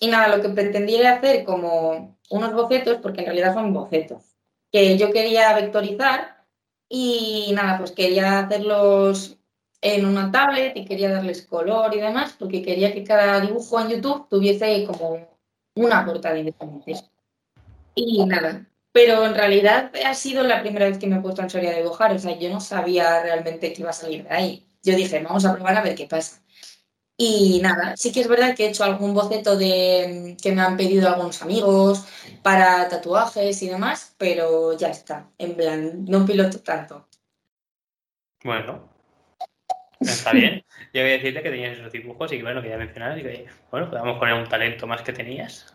[0.00, 4.33] y nada, lo que pretendía era hacer como unos bocetos, porque en realidad son bocetos,
[4.74, 6.44] que yo quería vectorizar
[6.88, 9.38] y nada, pues quería hacerlos
[9.80, 13.90] en una tablet y quería darles color y demás, porque quería que cada dibujo en
[13.90, 15.28] YouTube tuviese como
[15.76, 17.08] una portada independiente.
[17.94, 21.50] Y nada, pero en realidad ha sido la primera vez que me he puesto en
[21.50, 24.66] serio a dibujar, o sea, yo no sabía realmente qué iba a salir de ahí.
[24.82, 26.42] Yo dije, vamos a probar a ver qué pasa.
[27.16, 30.76] Y nada, sí que es verdad que he hecho algún boceto de que me han
[30.76, 32.04] pedido algunos amigos
[32.42, 37.08] para tatuajes y demás, pero ya está, en plan, no piloto tanto.
[38.42, 38.90] Bueno,
[40.00, 40.64] está bien.
[40.92, 43.22] Yo voy a decirte que tenías esos dibujos y que bueno, que ya mencionabas y
[43.22, 45.72] que bueno, podemos poner un talento más que tenías.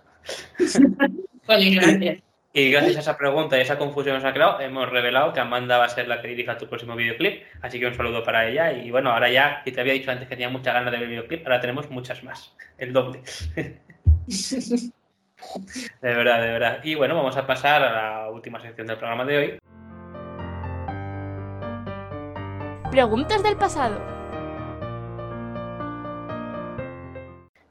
[1.48, 2.29] Vale, gracias.
[2.52, 5.40] Y gracias a esa pregunta y esa confusión que nos ha creado, hemos revelado que
[5.40, 7.44] Amanda va a ser la que dirija tu próximo videoclip.
[7.62, 8.72] Así que un saludo para ella.
[8.72, 11.04] Y bueno, ahora ya, y te había dicho antes que tenía muchas ganas de ver
[11.04, 12.56] el videoclip, ahora tenemos muchas más.
[12.78, 13.22] El doble.
[16.02, 16.80] De verdad, de verdad.
[16.84, 17.92] Y bueno, vamos a pasar a
[18.24, 19.58] la última sección del programa de hoy.
[22.92, 24.02] Preguntas del pasado.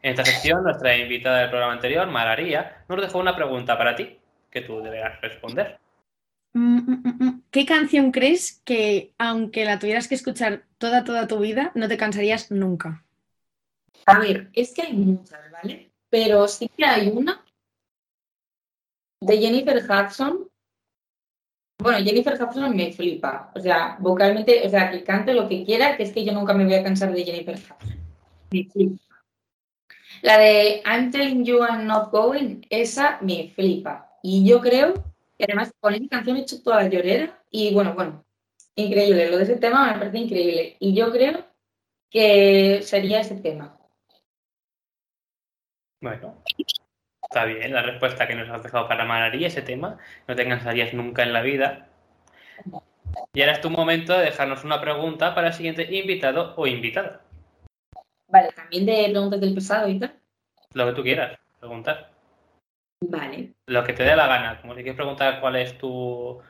[0.01, 4.19] En esta sección, nuestra invitada del programa anterior, Mararía, nos dejó una pregunta para ti
[4.51, 5.79] que tú deberás responder.
[6.53, 7.43] Mm, mm, mm.
[7.51, 11.97] ¿Qué canción crees que, aunque la tuvieras que escuchar toda, toda tu vida, no te
[11.97, 13.05] cansarías nunca?
[14.07, 15.91] A ver, es que hay muchas, ¿vale?
[16.09, 17.45] Pero sí que hay una
[19.21, 20.49] de Jennifer Hudson.
[21.79, 23.53] Bueno, Jennifer Hudson me flipa.
[23.55, 26.55] O sea, vocalmente, o sea, que cante lo que quiera, que es que yo nunca
[26.55, 27.99] me voy a cansar de Jennifer Hudson.
[28.51, 29.05] Me flipa.
[30.23, 34.08] La de I'm telling you I'm not going, esa me flipa.
[34.23, 34.95] Y yo creo
[35.39, 38.25] que además con esa canción he hecho toda la llorera y bueno, bueno,
[38.75, 39.31] increíble.
[39.31, 40.77] Lo de ese tema me parece increíble.
[40.81, 41.47] Y yo creo
[42.11, 43.79] que sería ese tema.
[46.01, 46.43] Bueno,
[47.23, 49.99] está bien la respuesta que nos has dejado para Mararía, ese tema.
[50.27, 51.89] No te cansarías nunca en la vida.
[53.33, 57.23] Y ahora es tu momento de dejarnos una pregunta para el siguiente invitado o invitada.
[58.29, 60.15] Vale, también de preguntas del pasado y tal.
[60.75, 62.18] Lo que tú quieras preguntar.
[63.01, 63.55] Vale.
[63.67, 64.61] Lo que te dé la gana.
[64.61, 66.41] Como si quieres preguntar cuál es tu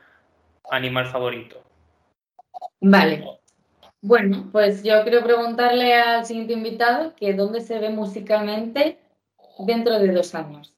[0.71, 1.63] animal favorito.
[2.81, 3.23] Vale.
[4.01, 8.97] Bueno, pues yo quiero preguntarle al siguiente invitado que dónde se ve musicalmente
[9.59, 10.73] dentro de dos años.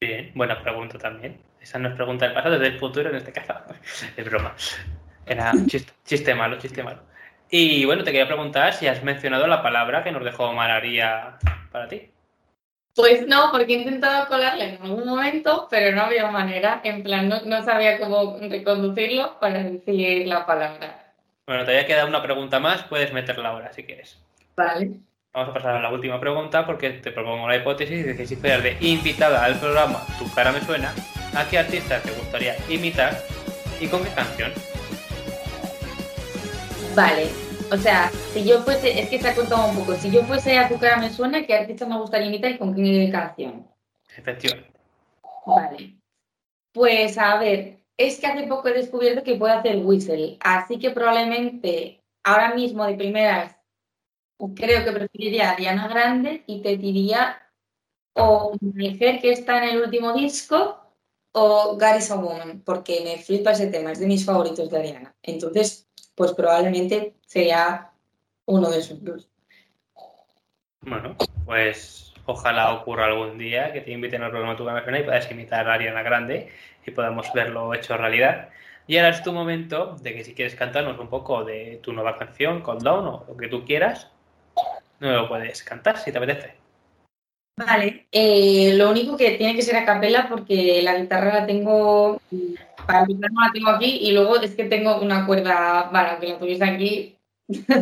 [0.00, 1.40] Bien, buena pregunta también.
[1.60, 3.54] Esa no es pregunta del pasado, es del futuro en este caso.
[4.16, 4.54] Es broma.
[5.26, 7.02] Era chiste, chiste malo, chiste malo.
[7.50, 11.38] Y bueno, te quería preguntar si has mencionado la palabra que nos dejó Mararía
[11.72, 12.10] para ti.
[12.98, 16.80] Pues no, porque he intentado colarle en algún momento, pero no había manera.
[16.82, 21.14] En plan, no, no sabía cómo reconducirlo para decir la palabra.
[21.46, 24.18] Bueno, te había quedado una pregunta más, puedes meterla ahora si quieres.
[24.56, 24.90] Vale.
[25.32, 28.34] Vamos a pasar a la última pregunta porque te propongo la hipótesis de que si
[28.34, 30.92] fueras de invitada al programa Tu cara me suena,
[31.36, 33.16] ¿a qué artista te gustaría imitar
[33.78, 34.50] y con qué canción?
[36.96, 37.47] Vale.
[37.70, 40.56] O sea, si yo fuese, es que se ha contado un poco, si yo fuese
[40.56, 43.66] a tu cara me suena, ¿qué artista me gustaría imitar y con qué canción?
[44.16, 44.72] Efectivamente.
[45.46, 45.98] Vale.
[46.72, 50.90] Pues a ver, es que hace poco he descubierto que puedo hacer whistle, así que
[50.90, 53.56] probablemente ahora mismo de primeras
[54.54, 57.42] creo que preferiría a Diana Grande y te diría
[58.14, 60.80] o Mujer que está en el último disco
[61.32, 65.14] o a Woman, porque me flipa ese tema, es de mis favoritos de Ariana.
[65.22, 65.87] Entonces,
[66.18, 67.90] pues probablemente sería
[68.44, 69.28] uno de esos dos.
[70.80, 71.14] Bueno,
[71.46, 75.68] pues ojalá ocurra algún día que te inviten al programa Tu suena y puedas imitar
[75.68, 76.50] a Ariana Grande
[76.84, 78.48] y podamos verlo hecho realidad.
[78.88, 82.18] Y ahora es tu momento de que si quieres cantarnos un poco de tu nueva
[82.18, 84.10] canción, Cold Down o lo que tú quieras,
[84.98, 86.57] no lo puedes cantar si te apetece.
[87.66, 92.20] Vale, eh, lo único que tiene que ser a capela porque la guitarra la tengo,
[92.86, 96.28] para empezar no la tengo aquí y luego es que tengo una cuerda, bueno, aunque
[96.28, 97.16] la tuviese aquí.
[97.48, 97.80] Pero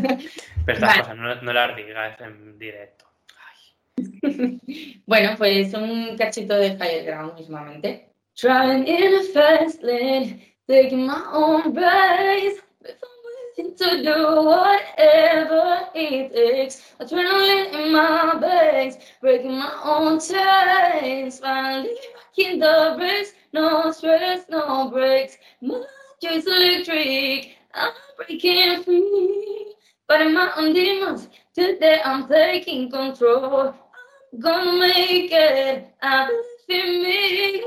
[0.66, 1.00] estas Vale.
[1.00, 3.04] cosas no, no las digas en directo.
[5.06, 8.08] bueno, pues un cachito de higher ground mismamente.
[8.40, 12.60] Driving in a fast lane, taking my own race.
[13.58, 21.40] If to do whatever it takes, adrenaline in my veins, breaking my own chains.
[21.40, 21.96] Finally,
[22.36, 25.38] in the race, no stress, no breaks.
[25.62, 25.82] My
[26.22, 29.74] joy's electric, I'm breaking free.
[30.06, 33.74] But my own demons, today I'm taking control.
[34.32, 36.26] I'm gonna make it, I
[36.68, 37.64] believe in me.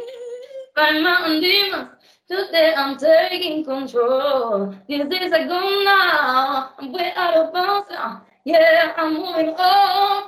[0.76, 1.90] Find my own demons,
[2.30, 4.76] today I'm taking control.
[4.88, 8.22] These days are gone now, I'm way out of bounds now.
[8.46, 10.24] Yeah, I'm moving on,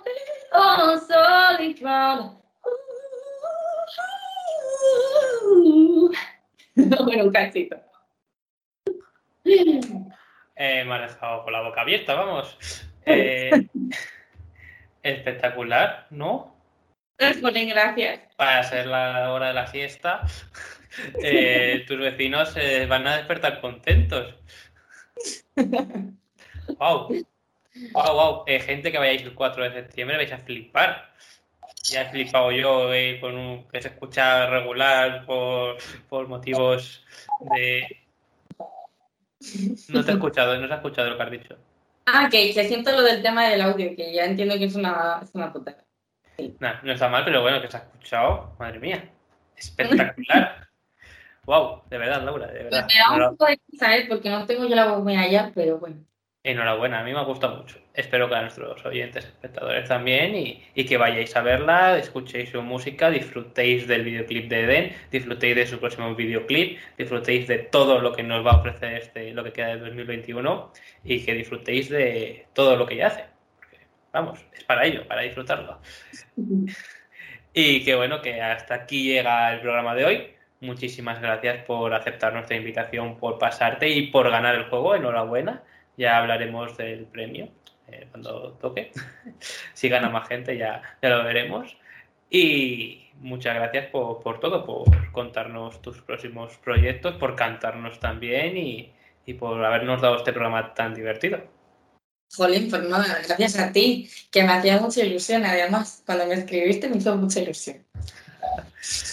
[0.53, 2.37] on solid ground.
[7.03, 7.75] Bueno, un cachito.
[9.43, 12.57] Eh, me has dejado con la boca abierta, vamos.
[13.03, 13.67] Eh,
[15.01, 16.55] espectacular, ¿no?
[17.41, 18.19] Ponen gracias.
[18.35, 20.21] Para ser la hora de la fiesta,
[21.23, 24.35] eh, tus vecinos se van a despertar contentos.
[26.79, 27.09] Wow.
[27.93, 28.43] Wow, wow.
[28.47, 31.13] Eh, gente que vayáis el 4 de septiembre vais a flipar.
[31.83, 35.77] Ya he flipado yo eh, con un que se escucha regular por,
[36.09, 37.03] por motivos
[37.55, 37.87] de.
[39.89, 41.57] No te he escuchado, no se ha escuchado lo que has dicho.
[42.05, 45.19] Ah, que, que siento lo del tema del audio, que ya entiendo que es una,
[45.23, 45.51] es una.
[46.59, 48.55] Nah, no está mal, pero bueno, que se ha escuchado.
[48.59, 49.09] Madre mía.
[49.55, 50.70] Espectacular.
[51.45, 52.87] Wow, de verdad, Laura, de Me verdad.
[52.87, 54.05] da un poco de risa, ¿eh?
[54.07, 55.97] porque no tengo yo la voz muy allá, pero bueno.
[56.43, 57.77] Enhorabuena, a mí me ha gustado mucho.
[57.93, 62.63] Espero que a nuestros oyentes, espectadores también, y, y que vayáis a verla, escuchéis su
[62.63, 68.11] música, disfrutéis del videoclip de Eden, disfrutéis de su próximo videoclip, disfrutéis de todo lo
[68.13, 70.71] que nos va a ofrecer este, lo que queda de 2021
[71.03, 73.25] y que disfrutéis de todo lo que ella hace.
[73.57, 73.77] Porque,
[74.11, 75.79] vamos, es para ello, para disfrutarlo.
[77.53, 80.27] Y que bueno, que hasta aquí llega el programa de hoy.
[80.61, 84.93] Muchísimas gracias por aceptar nuestra invitación, por pasarte y por ganar el juego.
[84.93, 85.63] Enhorabuena.
[85.97, 87.49] Ya hablaremos del premio
[87.87, 88.91] eh, cuando toque.
[89.73, 91.75] si gana más gente ya, ya lo veremos.
[92.29, 98.93] Y muchas gracias por, por todo, por contarnos tus próximos proyectos, por cantarnos también y,
[99.25, 101.41] y por habernos dado este programa tan divertido.
[102.33, 105.43] Jolín, pues no, gracias a ti, que me hacía mucha ilusión.
[105.43, 107.83] Además, cuando me escribiste me hizo mucha ilusión.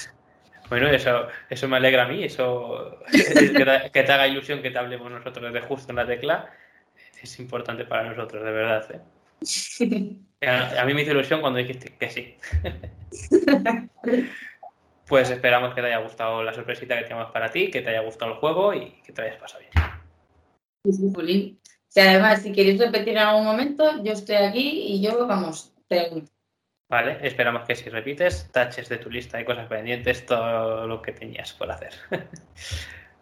[0.68, 4.78] Bueno, eso, eso me alegra a mí, eso que te, te haga ilusión que te
[4.78, 6.50] hablemos nosotros de justo en la tecla,
[7.22, 8.86] es importante para nosotros, de verdad.
[8.92, 9.00] ¿eh?
[10.40, 12.36] A, a mí me hizo ilusión cuando dijiste que sí.
[15.08, 18.02] Pues esperamos que te haya gustado la sorpresita que tenemos para ti, que te haya
[18.02, 19.64] gustado el juego y que te hayas pasado
[20.84, 21.58] bien.
[21.88, 26.30] Si además, si queréis repetir en algún momento, yo estoy aquí y yo, vamos, pregunto.
[26.88, 31.12] Vale, esperamos que si repites, taches de tu lista de cosas pendientes todo lo que
[31.12, 31.92] tenías por hacer.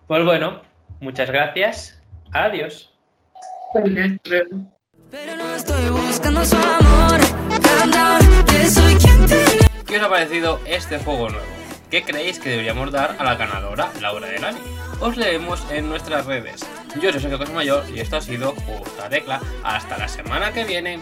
[0.07, 0.63] Pues bueno,
[1.01, 2.01] muchas gracias.
[2.31, 2.97] Adiós.
[3.75, 7.21] Pero no estoy buscando su amor.
[9.85, 11.47] ¿Qué os ha parecido este juego nuevo?
[11.91, 14.61] ¿Qué creéis que deberíamos dar a la ganadora, Laura Delani?
[15.01, 16.61] Os leemos en nuestras redes.
[17.01, 19.41] Yo soy Sergio Mayor y esto ha sido Justa Tecla.
[19.63, 21.01] Hasta la semana que viene.